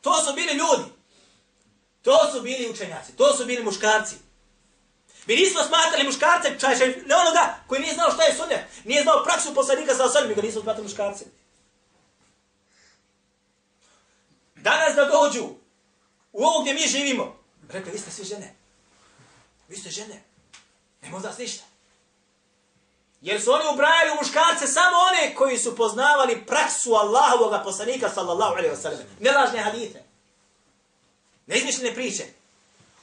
To 0.00 0.24
su 0.24 0.32
bili 0.32 0.52
ljudi. 0.52 0.92
To 2.02 2.30
su 2.32 2.42
bili 2.42 2.70
učenjaci. 2.70 3.16
To 3.16 3.36
su 3.36 3.44
bili 3.44 3.64
muškarci. 3.64 4.14
Mi 5.26 5.36
nismo 5.36 5.62
smatrali 5.62 6.04
muškarce, 6.04 6.58
čaše, 6.60 6.86
ne 7.06 7.16
onoga 7.16 7.54
koji 7.66 7.80
nije 7.80 7.94
znao 7.94 8.10
šta 8.10 8.22
je 8.22 8.34
sunne. 8.34 8.68
Nije 8.84 9.02
znao 9.02 9.24
praksu 9.24 9.54
poslanika 9.54 9.94
sa 9.94 10.04
osam, 10.04 10.28
mi 10.28 10.34
ga 10.34 10.42
nismo 10.42 10.62
smatrali 10.62 10.88
muškarce. 10.88 11.24
Danas 14.54 14.94
da 14.96 15.04
dođu 15.04 15.44
u 16.32 16.44
ovo 16.44 16.60
gdje 16.60 16.74
mi 16.74 16.86
živimo, 16.86 17.36
rekli, 17.68 17.92
vi 17.92 17.98
ste 17.98 18.10
svi 18.10 18.24
žene. 18.24 18.61
Vi 19.72 19.78
ste 19.78 19.90
žene. 19.90 20.22
Ne 21.02 21.16
od 21.16 21.24
vas 21.24 21.38
ništa. 21.38 21.64
Jer 23.20 23.42
su 23.42 23.52
oni 23.52 23.64
ubrajali 23.72 24.10
u 24.10 24.14
muškarce 24.14 24.66
samo 24.66 24.96
one 24.96 25.34
koji 25.34 25.58
su 25.58 25.76
poznavali 25.76 26.46
praksu 26.46 26.94
Allahovog 26.94 27.64
poslanika 27.64 28.10
sallallahu 28.10 28.52
alaihi 28.52 28.74
wa 28.74 28.82
sallam. 28.82 29.06
Nelažne 29.20 29.58
hadite. 29.58 30.02
Neizmišljene 31.46 31.94
priče. 31.94 32.24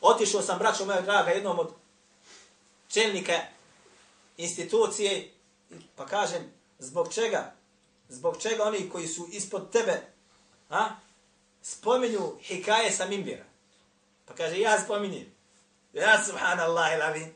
Otišao 0.02 0.42
sam, 0.42 0.60
braćo 0.60 0.86
moja 0.86 1.02
draga, 1.02 1.32
jednom 1.32 1.60
od 1.60 1.74
čelnika 2.88 3.40
institucije, 4.38 5.32
pa 5.96 6.06
kažem, 6.06 6.54
zbog 6.80 7.14
čega? 7.14 7.54
Zbog 8.10 8.42
čega 8.42 8.64
oni 8.64 8.90
koji 8.90 9.08
su 9.08 9.28
ispod 9.32 9.72
tebe, 9.72 10.02
a, 10.70 10.90
spominju 11.62 12.36
hikaje 12.42 12.92
sa 12.92 13.06
mimbira. 13.06 13.46
Pa 14.26 14.34
kaže, 14.34 14.60
ja 14.60 14.82
spominjem. 14.82 15.39
Ja, 15.94 16.24
subhanallah, 16.26 16.94
ilavim. 16.94 17.36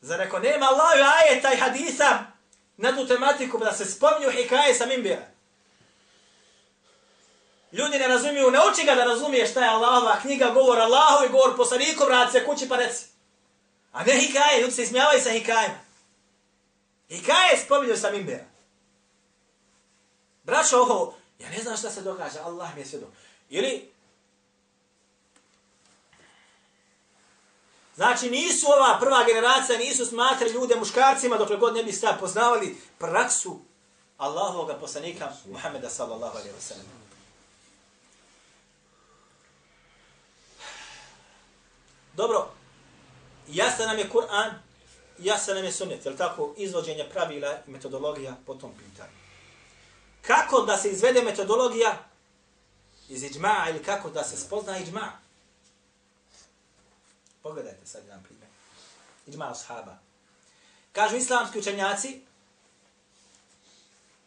Zar 0.00 0.22
ako 0.22 0.38
nema 0.38 0.66
Allahu 0.66 1.10
ajeta 1.22 1.52
i 1.52 1.56
hadisa 1.56 2.18
na 2.76 2.96
tu 2.96 3.06
tematiku 3.06 3.58
pa 3.58 3.64
da 3.64 3.72
se 3.72 3.84
spomnju 3.84 4.30
hikaje 4.30 4.74
sa 4.74 4.86
mimbira. 4.86 5.22
Ljudi 7.72 7.98
ne 7.98 8.08
razumiju, 8.08 8.50
nauči 8.50 8.84
ga 8.84 8.94
da 8.94 9.04
razumije 9.04 9.46
šta 9.46 9.64
je 9.64 9.70
Allahova 9.70 10.20
knjiga, 10.20 10.50
govor 10.50 10.80
Allahu 10.80 11.24
i 11.24 11.28
govor 11.28 11.56
poslaniku, 11.56 12.04
vrati 12.04 12.32
se 12.32 12.44
kući 12.44 12.68
pa 12.68 12.76
reci. 12.76 13.04
A 13.92 14.04
ne 14.04 14.12
hikaje, 14.12 14.60
ljudi 14.60 14.72
se 14.72 14.82
ismijavaju 14.82 15.22
sa 15.22 15.30
hikajima. 15.30 15.78
Hikaje 17.08 17.58
spominju 17.64 17.96
sa 17.96 18.10
mimbira. 18.10 18.44
Braćo, 20.42 20.78
ovo, 20.78 21.16
ja 21.38 21.50
ne 21.50 21.62
znam 21.62 21.76
šta 21.76 21.90
se 21.90 22.02
dokaže, 22.02 22.38
Allah 22.38 22.74
mi 22.74 22.80
je 22.80 22.86
sve 22.86 22.98
do. 22.98 23.06
Ili, 23.50 23.93
znači 27.96 28.30
nisu 28.30 28.66
ova 28.66 28.98
prva 29.00 29.24
generacija, 29.24 29.78
nisu 29.78 30.06
smatrali 30.06 30.52
ljude 30.52 30.76
muškarcima 30.76 31.36
dokle 31.36 31.56
god 31.56 31.74
ne 31.74 31.84
bi 31.84 31.92
sad 31.92 32.20
poznavali 32.20 32.76
praksu 32.98 33.60
Allahovog 34.18 34.70
poslanika 34.80 35.32
Muhammeda 35.46 35.90
sallallahu 35.90 36.38
alaihi 36.38 36.56
wa 36.56 36.60
sallam. 36.60 36.86
Dobro, 42.16 42.48
jasan 43.48 43.86
nam 43.86 43.98
je 43.98 44.10
Kur'an, 44.10 44.50
jasan 45.18 45.54
nam 45.54 45.64
je 45.64 45.72
sunnet, 45.72 46.06
je 46.06 46.16
tako, 46.16 46.54
izvođenje 46.56 47.08
pravila 47.12 47.58
i 47.66 47.70
metodologija 47.70 48.36
po 48.46 48.54
tom 48.54 48.72
pitanju. 48.78 49.12
Kako 50.22 50.60
da 50.60 50.76
se 50.76 50.90
izvede 50.90 51.22
metodologija 51.22 51.98
iz 53.08 53.22
iđma'a 53.22 53.70
ili 53.70 53.82
kako 53.82 54.10
da 54.10 54.24
se 54.24 54.36
spozna 54.36 54.78
iđma'a? 54.78 55.23
Pogledajte 57.44 57.86
sad 57.86 58.04
jedan 58.04 58.22
primjer. 58.22 58.48
Iđma' 59.26 59.50
ashaba. 59.50 59.98
Kažu 60.92 61.16
islamski 61.16 61.58
učenjaci, 61.58 62.20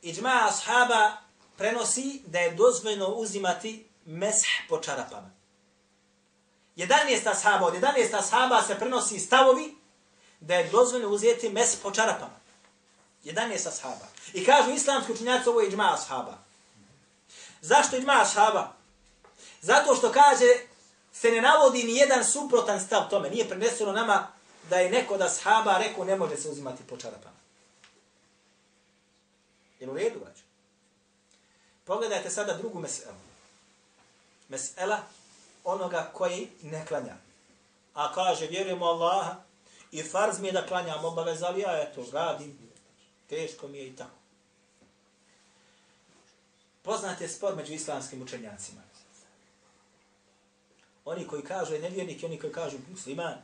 iđma' 0.01 0.47
ashaba 0.47 1.17
prenosi 1.58 2.21
da 2.25 2.39
je 2.39 2.56
dozvoljeno 2.56 3.08
uzimati 3.08 3.88
mesh 4.06 4.45
po 4.69 4.80
čarapama. 4.80 5.32
11 6.75 7.30
ashaba, 7.30 7.65
od 7.65 7.73
11 7.73 8.17
ashaba 8.17 8.62
se 8.62 8.80
prenosi 8.80 9.19
stavovi 9.19 9.75
da 10.39 10.56
je 10.56 10.69
dozvoljeno 10.69 11.10
uzeti 11.12 11.49
mes 11.49 11.75
po 11.75 11.91
čarapama. 11.91 12.39
11 13.23 13.67
ashaba. 13.67 14.08
I 14.34 14.45
kažu 14.45 14.71
islamski 14.71 15.12
učenjaci 15.12 15.49
ovo 15.49 15.62
je 15.62 15.67
iđma 15.67 15.93
ashaba. 15.93 16.38
Zašto 17.62 17.97
iđma 17.97 18.21
ashaba? 18.21 18.73
Zato 19.62 19.95
što 19.95 20.12
kaže 20.12 20.67
se 21.21 21.32
ne 21.32 21.41
navodi 21.41 21.84
ni 21.84 21.95
jedan 21.95 22.25
suprotan 22.25 22.80
stav 22.80 23.10
tome. 23.10 23.30
Nije 23.30 23.49
preneseno 23.49 23.91
nama 23.91 24.27
da 24.69 24.77
je 24.77 24.89
neko 24.89 25.17
da 25.17 25.25
ashaba 25.25 25.77
rekao 25.77 26.06
ne 26.06 26.15
može 26.15 26.38
se 26.38 26.49
uzimati 26.49 26.84
po 26.84 26.97
čarapama. 26.97 27.36
Jel 29.80 29.91
u 29.91 29.93
redu, 29.93 30.19
braću? 30.19 30.41
Pogledajte 31.86 32.30
sada 32.30 32.53
drugu 32.53 32.80
meselu. 32.80 33.15
Mesela 34.49 34.99
onoga 35.63 36.12
koji 36.13 36.49
ne 36.62 36.86
klanja. 36.86 37.15
A 37.93 38.13
kaže, 38.13 38.47
vjerujemo 38.47 38.86
Allaha 38.86 39.36
i 39.91 40.03
farz 40.03 40.39
mi 40.39 40.47
je 40.47 40.51
da 40.51 40.67
klanjam 40.67 41.06
obavez, 41.06 41.43
ali 41.43 41.62
ja 41.62 41.82
eto 41.82 42.06
radim, 42.13 42.60
teško 43.30 43.67
mi 43.67 43.77
je 43.77 43.88
i 43.88 43.95
tako. 43.95 44.17
Poznat 46.82 47.21
je 47.21 47.30
spor 47.30 47.56
među 47.56 47.73
islamskim 47.73 48.21
učenjacima. 48.21 48.87
Oni 51.10 51.28
koji 51.28 51.41
kažu 51.41 51.74
je 51.74 51.80
nevjernik 51.80 52.24
i 52.24 52.26
oni 52.26 52.39
koji 52.39 52.54
kažu 52.54 52.78
musliman. 52.91 53.36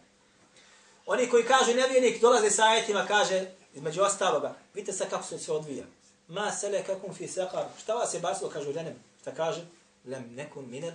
Oni 1.05 1.29
koji 1.29 1.43
kažu 1.43 1.73
nevjernik 1.73 2.21
dolaze 2.21 2.49
sa 2.49 2.63
ajetima, 2.63 3.05
kaže, 3.07 3.45
između 3.73 4.01
ostaloga, 4.01 4.55
vidite 4.73 4.93
sa 4.93 5.05
kako 5.09 5.23
se 5.23 5.39
sve 5.39 5.53
odvija. 5.53 5.85
Ma 6.27 6.51
sele 6.51 6.83
kakum 6.83 7.13
fi 7.13 7.27
sekar. 7.27 7.65
Šta 7.83 7.93
vas 7.93 8.13
je 8.13 8.19
basilo, 8.19 8.49
kaže 8.49 8.69
u 8.69 8.73
Šta 9.21 9.31
kaže? 9.35 9.61
Lem 10.05 10.33
nekum 10.35 10.69
minel 10.69 10.91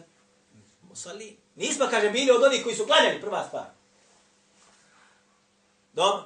musalli. 0.88 1.36
Nismo, 1.56 1.86
kaže, 1.90 2.10
bili 2.10 2.30
od 2.30 2.42
onih 2.42 2.62
koji 2.62 2.76
su 2.76 2.86
klanjali, 2.86 3.20
prva 3.20 3.44
stvar. 3.46 3.66
Dobro. 5.92 6.22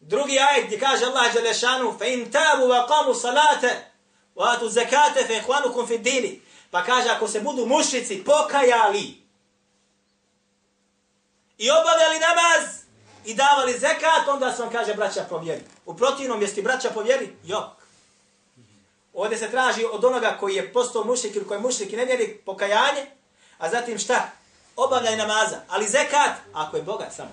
Drugi 0.00 0.38
ajet 0.38 0.66
gdje 0.66 0.80
kaže 0.80 1.04
Allah 1.04 1.34
Đelešanu, 1.34 1.98
fe 1.98 2.12
in 2.12 2.32
tabu 2.32 2.64
wa 2.64 2.88
qamu 2.88 3.14
salate, 3.14 3.84
wa 4.36 4.56
atu 4.56 4.68
zakate 4.68 5.24
fe 5.26 5.36
ihvanukum 5.36 5.86
fi 5.86 5.98
dini. 5.98 6.40
Pa 6.70 6.84
kaže, 6.84 7.08
ako 7.08 7.28
se 7.28 7.40
budu 7.40 7.66
mušrici 7.66 8.24
pokajali 8.24 9.22
i 11.58 11.70
obavljali 11.70 12.18
namaz 12.18 12.80
i 13.24 13.34
davali 13.34 13.72
zekat, 13.72 14.28
onda 14.28 14.52
se 14.52 14.62
vam 14.62 14.72
kaže 14.72 14.94
braća 14.94 15.26
povjeri. 15.28 15.62
U 15.86 15.96
protivnom, 15.96 16.42
jesi 16.42 16.62
braća 16.62 16.90
povjeri? 16.90 17.36
Jok. 17.44 17.80
Ovdje 19.14 19.38
se 19.38 19.50
traži 19.50 19.84
od 19.92 20.04
onoga 20.04 20.36
koji 20.40 20.54
je 20.54 20.72
postao 20.72 21.04
mušrik 21.04 21.36
ili 21.36 21.46
koji 21.46 21.58
je 21.58 21.62
mušrik 21.62 21.92
i 21.92 21.96
ne 21.96 22.04
vjeri 22.04 22.42
pokajanje, 22.46 23.06
A 23.60 23.68
zatim 23.68 23.98
šta? 23.98 24.30
Obavljaj 24.76 25.16
namaza. 25.16 25.56
Ali 25.68 25.88
zekat, 25.88 26.32
ako 26.52 26.76
je 26.76 26.82
bogat 26.82 27.14
samo. 27.14 27.30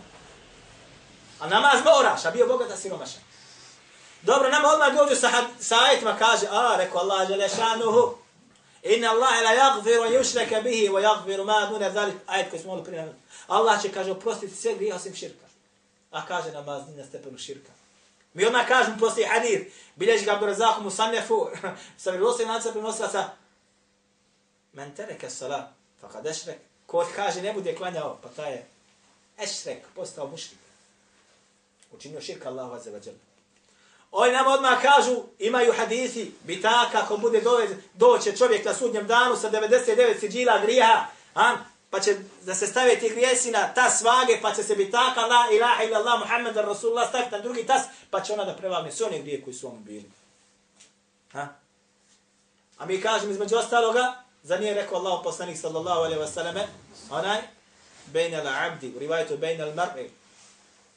A 1.39 1.47
namaz 1.47 1.79
moraš, 1.85 2.25
a 2.25 2.31
bio 2.31 2.47
bogat, 2.47 2.71
a 2.71 2.77
siromašan. 2.77 3.21
Dobro, 4.21 4.49
nama 4.49 4.67
odmah 4.67 4.93
dođu 4.93 5.15
sa, 5.15 5.31
sa 5.59 5.75
ajetima, 5.83 6.15
kaže, 6.19 6.47
a, 6.49 6.75
rekao 6.77 7.01
Allah, 7.01 7.27
želešanuhu, 7.27 8.17
inna 8.95 9.09
Allah 9.09 9.41
la 9.43 9.53
yagfiru 9.53 10.17
yushraka 10.17 10.61
bihi 10.61 10.89
wa 10.89 11.01
yagfiru 11.01 11.45
ma 11.45 11.65
duna 11.69 11.91
zalik 11.91 12.15
Ajet 12.25 12.49
koji 12.49 12.61
smo 12.61 12.71
malo 12.71 12.83
prije 12.83 13.13
Allah 13.47 13.81
će 13.81 13.91
kaže 13.91 14.11
oprostiti 14.11 14.55
sve 14.55 14.75
grijehe 14.75 14.95
osim 14.95 15.15
širka 15.15 15.45
a 16.11 16.25
kaže 16.25 16.51
namaz 16.51 16.87
nije 16.87 16.97
na 16.97 17.05
stepenu 17.05 17.37
širka 17.37 17.71
mi 18.33 18.45
odmah 18.45 18.67
kažemo 18.67 18.97
prosti 18.97 19.23
hadith 19.23 19.73
bilježi 19.95 20.25
ga 20.25 20.33
Abdurazak 20.33 20.79
Musannefu 20.79 21.47
sa 22.01 22.11
vjerovostim 22.11 22.49
lanca 22.49 22.71
prenosilaca 22.71 23.29
men 24.73 24.95
tereke 24.95 25.29
salat 25.29 25.77
Fakad 26.01 26.25
ešrek. 26.25 26.57
Ko 26.85 27.05
kaže 27.15 27.41
ne 27.41 27.53
bude 27.53 27.75
klanjao, 27.75 28.17
pa 28.21 28.29
taj 28.29 28.51
je 28.51 28.65
ešrek, 29.37 29.83
postao 29.95 30.27
mušrik. 30.27 30.59
Učinio 31.91 32.21
širka 32.21 32.49
Allahu 32.49 32.73
azza 32.73 32.91
wa 32.91 33.07
jalla. 33.07 33.26
Oni 34.11 34.33
nam 34.33 34.47
odmah 34.47 34.81
kažu, 34.81 35.23
imaju 35.39 35.73
hadisi, 35.77 36.31
bitaka, 36.43 36.99
ako 37.03 37.17
bude 37.17 37.41
dovez, 37.41 37.71
doće 37.93 38.37
čovjek 38.37 38.65
na 38.65 38.73
sudnjem 38.73 39.07
danu 39.07 39.35
sa 39.35 39.51
99 39.51 40.19
siđila 40.19 40.59
grijeha, 40.59 41.05
a, 41.35 41.55
pa 41.89 41.99
će 41.99 42.15
da 42.41 42.55
se 42.55 42.67
stave 42.67 42.99
ti 42.99 43.09
grijesi 43.09 43.51
na 43.51 43.73
tas 43.73 43.99
svage, 43.99 44.39
pa 44.41 44.53
će 44.53 44.63
se 44.63 44.75
bitaka, 44.75 45.21
la 45.21 45.45
ilaha 45.51 45.83
ila 45.83 45.97
Allah, 45.97 46.19
Muhammed, 46.19 46.57
Rasulullah, 46.57 47.09
staviti 47.09 47.31
na 47.31 47.39
drugi 47.39 47.65
tas, 47.65 47.81
pa 48.09 48.21
će 48.21 48.33
ona 48.33 48.43
da 48.45 48.53
prevagne 48.53 48.91
sve 48.91 49.05
one 49.05 49.19
grije 49.19 49.41
koji 49.41 49.53
su 49.53 49.67
ono 49.67 49.77
bili. 49.77 50.11
Ha? 51.31 51.47
A 52.77 52.85
mi 52.85 53.01
kažemo 53.01 53.31
između 53.31 53.55
ostaloga, 53.55 54.13
za 54.43 54.57
nije 54.57 54.73
rekao 54.73 54.97
Allah 54.97 55.21
poslanik 55.23 55.57
sallallahu 55.57 55.99
alaihi 55.99 56.21
wa 56.21 56.27
sallame, 56.33 56.67
onaj, 57.09 57.41
bejna 58.05 58.43
la 58.43 58.51
abdi, 58.65 58.93
u 58.95 58.99
rivajetu 58.99 59.37
bejna 59.37 59.63
al 59.63 59.73
mar'i, 59.73 60.09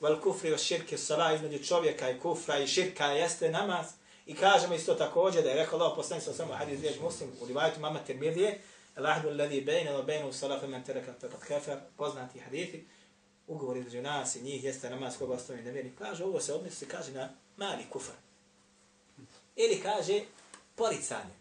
vel 0.00 0.20
kufri 0.20 0.52
o 0.52 0.58
širke 0.58 0.98
sala 0.98 1.34
između 1.34 1.64
čovjeka 1.64 2.10
i 2.10 2.20
kufra 2.20 2.58
i 2.58 2.66
širka 2.66 3.06
jeste 3.06 3.50
namaz. 3.50 3.86
I 4.26 4.34
kažemo 4.34 4.74
isto 4.74 4.94
također 4.94 5.42
da 5.42 5.50
je 5.50 5.56
rekao 5.56 5.78
Allah 5.78 5.92
poslanik 5.96 6.24
sa 6.24 6.32
samo 6.32 6.54
hadis 6.54 6.80
vjež 6.80 7.00
muslim 7.00 7.30
u 7.40 7.46
rivajtu 7.46 7.80
mama 7.80 7.98
termirije 8.06 8.60
Allahu 8.96 9.28
alladhi 9.28 9.64
bayna 9.64 9.90
wa 9.92 10.28
u 10.28 10.32
salafa 10.32 10.66
men 10.66 10.84
taraka 10.84 11.12
taqad 11.12 11.46
kefer, 11.46 11.78
poznati 11.96 12.40
hadithi, 12.40 12.84
ugovor 13.46 13.76
između 13.76 14.02
nas 14.02 14.36
i 14.36 14.42
njih 14.42 14.64
jeste 14.64 14.90
namaz 14.90 15.18
koga 15.18 15.34
ostavi 15.34 15.62
da 15.62 15.70
vjeri. 15.70 15.92
Kaže 15.98 16.24
ovo 16.24 16.40
se 16.40 16.52
odnosi 16.52 16.86
kaže 16.86 17.12
na 17.12 17.28
mali 17.56 17.84
kufar. 17.90 18.14
Ili 19.56 19.80
kaže 19.82 20.20
poricanje. 20.74 21.34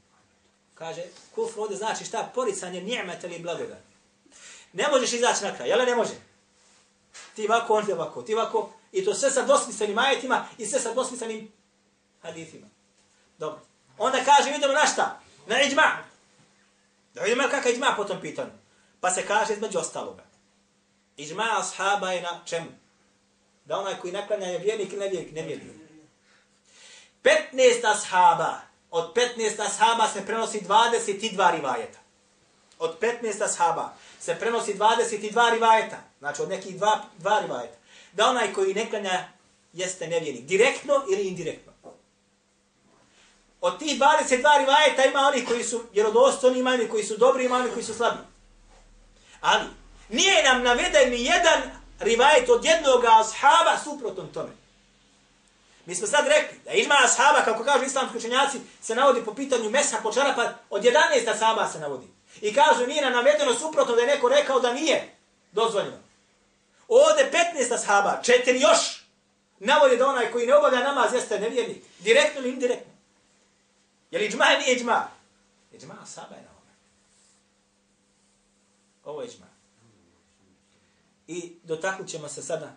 Kaže 0.76 1.04
kufr 1.36 1.60
ovdje 1.60 1.78
znači 1.78 2.06
šta 2.06 2.32
poricanje 2.36 2.82
nijemata 2.82 3.28
ili 3.28 3.40
blagodat. 3.40 3.84
Ne 4.74 4.88
možeš 4.92 5.14
izaći 5.14 5.44
na 5.44 5.56
kraj, 5.56 5.70
jel 5.70 5.86
ne 5.86 5.96
može? 5.96 6.29
Ti 7.36 7.48
ovako 7.48 7.74
on 7.74 7.86
ti 7.86 7.94
ovako 7.94 8.22
ti 8.22 8.36
ovako 8.36 8.70
i 8.92 9.06
to 9.06 9.14
sve 9.14 9.32
sa 9.32 9.42
dosmislenim 9.42 9.98
ajetima 9.98 10.46
i 10.58 10.66
sve 10.66 10.80
sa 10.80 10.94
dosmislenim 10.94 11.52
hadithima 12.22 12.68
dobro 13.38 13.62
onda 13.98 14.18
kaže 14.26 14.50
idemo 14.50 14.74
na 14.74 14.86
šta 14.86 15.20
na 15.48 15.62
iđma 15.62 16.10
Da 17.14 17.22
vidimo 17.22 17.44
kakav 17.52 17.72
iđma 17.72 17.94
po 17.98 18.04
tom 18.04 18.22
pitanju. 18.22 18.52
Pa 19.00 19.12
se 19.12 19.26
kaže 19.28 19.54
između 19.54 19.80
ostaloga. 19.80 20.24
Iđma 21.18 21.46
ashaba 21.58 22.12
je 22.12 22.22
na 22.22 22.42
čemu? 22.46 22.68
Da 23.66 23.80
onaj 23.80 24.00
koji 24.00 24.14
naklanja 24.14 24.48
je 24.48 24.60
vjernik 24.60 24.94
ili 24.94 25.00
nevjernik, 25.00 25.32
nevjernik. 25.34 25.76
15 27.24 27.92
ashaba, 27.92 28.62
od 28.92 29.14
15 29.14 29.62
ashaba 29.62 30.08
se 30.08 30.26
prenosi 30.26 30.62
22 30.62 31.56
rivajeta. 31.56 31.99
Od 32.80 33.00
15 33.00 33.44
ashaba 33.44 33.94
se 34.20 34.36
prenosi 34.40 34.74
22 34.74 35.54
rivajeta. 35.54 35.98
Znači 36.20 36.42
od 36.42 36.50
nekih 36.50 36.78
dva, 36.78 37.02
dva 37.18 37.40
rivajeta. 37.40 37.78
Da 38.14 38.30
onaj 38.30 38.54
koji 38.54 38.74
neklanja 38.74 39.28
jeste 39.74 40.08
nevjernik. 40.08 40.46
Direktno 40.46 41.04
ili 41.12 41.28
indirektno. 41.28 41.74
Od 43.62 43.80
tih 43.80 44.00
22 44.00 44.60
rivajeta 44.60 45.06
ima 45.06 45.20
oni 45.20 45.46
koji 45.46 45.64
su 45.64 45.84
vjerodostojni, 45.94 46.60
ima 46.60 46.70
oni 46.70 46.88
koji 46.88 47.04
su 47.04 47.18
dobri, 47.18 47.46
ima 47.46 47.56
oni 47.56 47.72
koji 47.72 47.84
su 47.84 47.94
slabi. 47.94 48.18
Ali, 49.42 49.64
nije 50.10 50.44
nam 50.44 50.64
naveden 50.64 51.10
ni 51.10 51.26
jedan 51.26 51.62
rivajet 52.00 52.50
od 52.50 52.66
jednog 52.66 53.06
ashaba 53.06 53.78
suprotom 53.84 54.28
tome. 54.34 54.50
Mi 55.86 55.96
smo 55.96 56.08
sad 56.08 56.28
rekli 56.28 56.60
da 56.66 56.72
ima 56.72 56.96
ashaba, 57.04 57.46
kako 57.46 57.64
kažu 57.64 57.86
islamski 57.86 58.18
učenjaci, 58.18 58.60
se 58.82 58.96
navodi 58.96 59.26
po 59.26 59.34
pitanju 59.34 59.70
mesa 59.70 59.98
po 60.04 60.14
čarapa, 60.14 60.54
od 60.70 60.84
11 60.84 61.30
ashaba 61.36 61.68
se 61.68 61.80
navodi. 61.80 62.19
I 62.42 62.54
kažu 62.54 62.88
nije 62.88 63.02
nam 63.02 63.14
navedeno 63.14 63.54
suprotno 63.54 63.96
da 63.96 64.02
je 64.02 64.08
neko 64.08 64.30
rekao 64.30 64.60
da 64.60 64.74
nije 64.74 65.16
dozvoljeno. 65.52 65.98
Ovde 66.88 67.32
15 67.56 67.74
ashaba, 67.74 68.22
četiri 68.24 68.60
još, 68.60 69.06
navodi 69.60 69.98
da 69.98 70.08
onaj 70.08 70.32
koji 70.32 70.48
ne 70.48 70.56
obavlja 70.56 70.80
namaz 70.80 71.14
jeste 71.14 71.40
nevjernik. 71.40 71.84
Direktno 72.00 72.42
ili 72.42 72.50
indirektno. 72.50 72.94
Je 74.12 74.20
li 74.20 74.26
iđma 74.26 74.46
ili 74.54 74.64
nije 74.64 74.76
iđma? 74.76 75.08
Iđma 75.74 75.96
saba 76.06 76.36
je 76.36 76.42
na 76.42 76.50
ovome. 76.50 76.74
Ovo 79.06 79.22
je 79.22 79.28
iđma. 79.28 79.46
I 81.28 81.56
dotaknut 81.64 82.10
ćemo 82.10 82.30
se 82.30 82.44
sada 82.44 82.72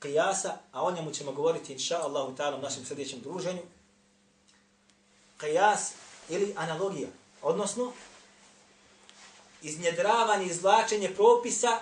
qiyasa, 0.00 0.50
a 0.72 0.84
o 0.84 0.90
njemu 0.90 1.10
ćemo 1.10 1.32
govoriti 1.32 1.72
inša 1.72 1.98
Allahu 2.02 2.36
ta'ala 2.36 2.58
u 2.58 2.62
našem 2.62 2.84
sljedećem 2.84 3.20
druženju. 3.20 3.62
Qiyas 5.40 5.92
ili 6.28 6.54
analogija, 6.56 7.08
odnosno 7.42 7.92
iznjedravanje, 9.62 10.46
izvlačenje 10.46 11.14
propisa 11.14 11.78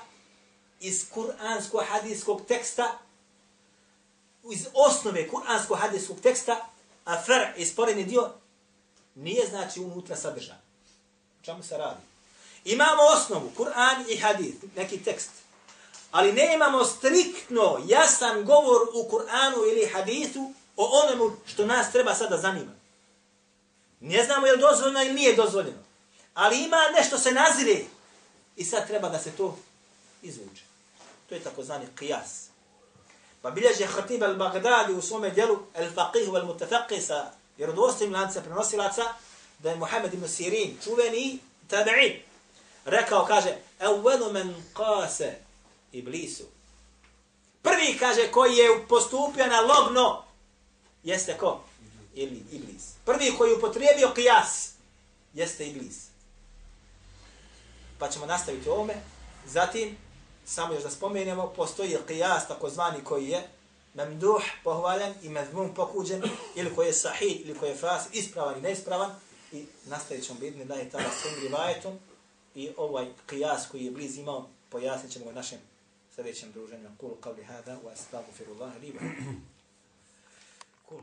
iz 0.81 1.05
kuransko-hadijskog 1.15 2.47
teksta, 2.49 2.99
iz 4.53 4.67
osnove 4.75 5.29
kuransko-hadijskog 5.29 6.21
teksta, 6.23 6.67
a 7.05 7.23
fer, 7.23 7.53
isporeni 7.57 8.05
dio, 8.05 8.31
nije 9.15 9.47
znači 9.47 9.81
unutra 9.81 10.17
sadržan. 10.17 10.59
O 11.41 11.45
čemu 11.45 11.63
se 11.63 11.77
radi? 11.77 12.01
Imamo 12.65 13.03
osnovu, 13.03 13.51
Kur'an 13.57 14.05
i 14.09 14.17
hadith, 14.17 14.65
neki 14.77 15.05
tekst. 15.05 15.31
Ali 16.11 16.33
ne 16.33 16.55
imamo 16.55 16.85
striktno 16.85 17.79
jasan 17.87 18.45
govor 18.45 18.81
u 18.95 19.09
Kur'anu 19.11 19.71
ili 19.71 19.91
hadithu 19.93 20.53
o 20.77 20.91
onemu 21.05 21.37
što 21.47 21.67
nas 21.67 21.93
treba 21.93 22.15
sada 22.15 22.37
zanima. 22.37 22.73
Ne 24.01 24.25
znamo 24.25 24.47
je 24.47 24.53
li 24.53 24.61
dozvoljeno 24.61 25.03
ili 25.03 25.13
nije 25.13 25.37
dozvoljeno. 25.37 25.88
Ali 26.39 26.65
ima 26.65 26.77
nešto 26.97 27.19
se 27.19 27.33
nazire 27.33 27.85
i 28.57 28.65
sad 28.65 28.87
treba 28.87 29.09
da 29.09 29.19
se 29.19 29.31
to 29.31 29.59
izvuče. 30.23 30.63
To 31.29 31.35
je 31.35 31.41
takozvani 31.41 31.87
qiyas. 31.99 32.47
Pa 33.43 33.51
bilježe 33.51 33.87
Khatib 33.87 34.23
al-Baghdadi 34.23 34.93
u 34.99 35.03
svome 35.03 35.31
djelu 35.31 35.59
al-Faqih 35.75 36.31
wal-Mutafaqih 36.31 37.01
sa 37.01 37.31
vjerodostim 37.57 38.13
lanca 38.13 38.41
prenosilaca, 38.41 39.03
da 39.59 39.71
je 39.71 39.77
Muhammed 39.77 40.15
ibn 40.15 40.29
Sirin, 40.29 40.77
čuveni 40.85 41.39
tabi'in, 41.71 42.21
rekao, 42.85 43.27
kaže, 43.27 43.57
evvelu 43.81 44.33
men 44.33 44.55
qase 44.75 45.33
iblisu. 45.93 46.45
Prvi, 47.63 47.99
kaže, 47.99 48.31
koji 48.31 48.57
je 48.57 48.87
postupio 48.89 49.47
na 49.47 49.61
logno, 49.61 50.25
jeste 51.05 51.37
ko? 51.39 51.65
Ili 52.15 52.43
iblis. 52.53 52.83
Prvi 53.05 53.35
koji 53.39 53.51
je 53.51 53.57
upotrijebio 53.57 54.13
qiyas, 54.17 54.71
jeste 55.35 55.67
iblis. 55.67 56.08
Pa 57.99 58.09
ćemo 58.09 58.27
nastaviti 58.27 58.69
ovome. 58.69 58.95
Zatim, 59.47 59.97
samo 60.45 60.75
još 60.75 60.83
da 60.83 60.91
spomenemo, 60.91 61.53
postoji 61.57 61.97
qiyas 62.09 62.49
takozvani 62.49 63.05
koji 63.05 63.29
je 63.29 63.49
memduh, 63.95 64.43
pohvaljen 64.65 65.15
i 65.23 65.29
mezmum 65.29 65.75
pokuđen, 65.75 66.23
ili 66.55 66.75
koji 66.75 66.87
je 66.87 66.93
sahih, 66.93 67.41
ili 67.41 67.59
koji 67.59 67.71
je 67.71 67.77
fas, 67.77 68.03
ispravan 68.13 68.59
i 68.59 68.63
neispravan, 68.63 69.11
i 69.53 69.67
nastavit 69.87 70.27
ćemo 70.27 70.41
bitni 70.41 70.65
da 70.65 70.75
je 70.75 70.91
tada 70.91 71.11
s 71.11 71.23
tim 71.23 71.43
rivajetom, 71.43 71.99
i 72.55 72.71
ovaj 72.77 73.07
qiyas 73.29 73.71
koji 73.71 73.85
je 73.85 73.91
bliz 73.91 74.17
imao, 74.17 74.49
pojasnit 74.71 75.13
ćemo 75.13 75.25
ga 75.25 75.33
našem 75.33 75.59
sljedećem 76.15 76.53
druženju. 76.53 76.89
Kul 76.99 77.11
qavli 77.23 77.45
hada, 77.45 77.79
wa 77.85 77.93
astagfirullah 77.93 78.73
li 78.81 78.93
wa. 78.93 79.01
Kul 80.89 80.99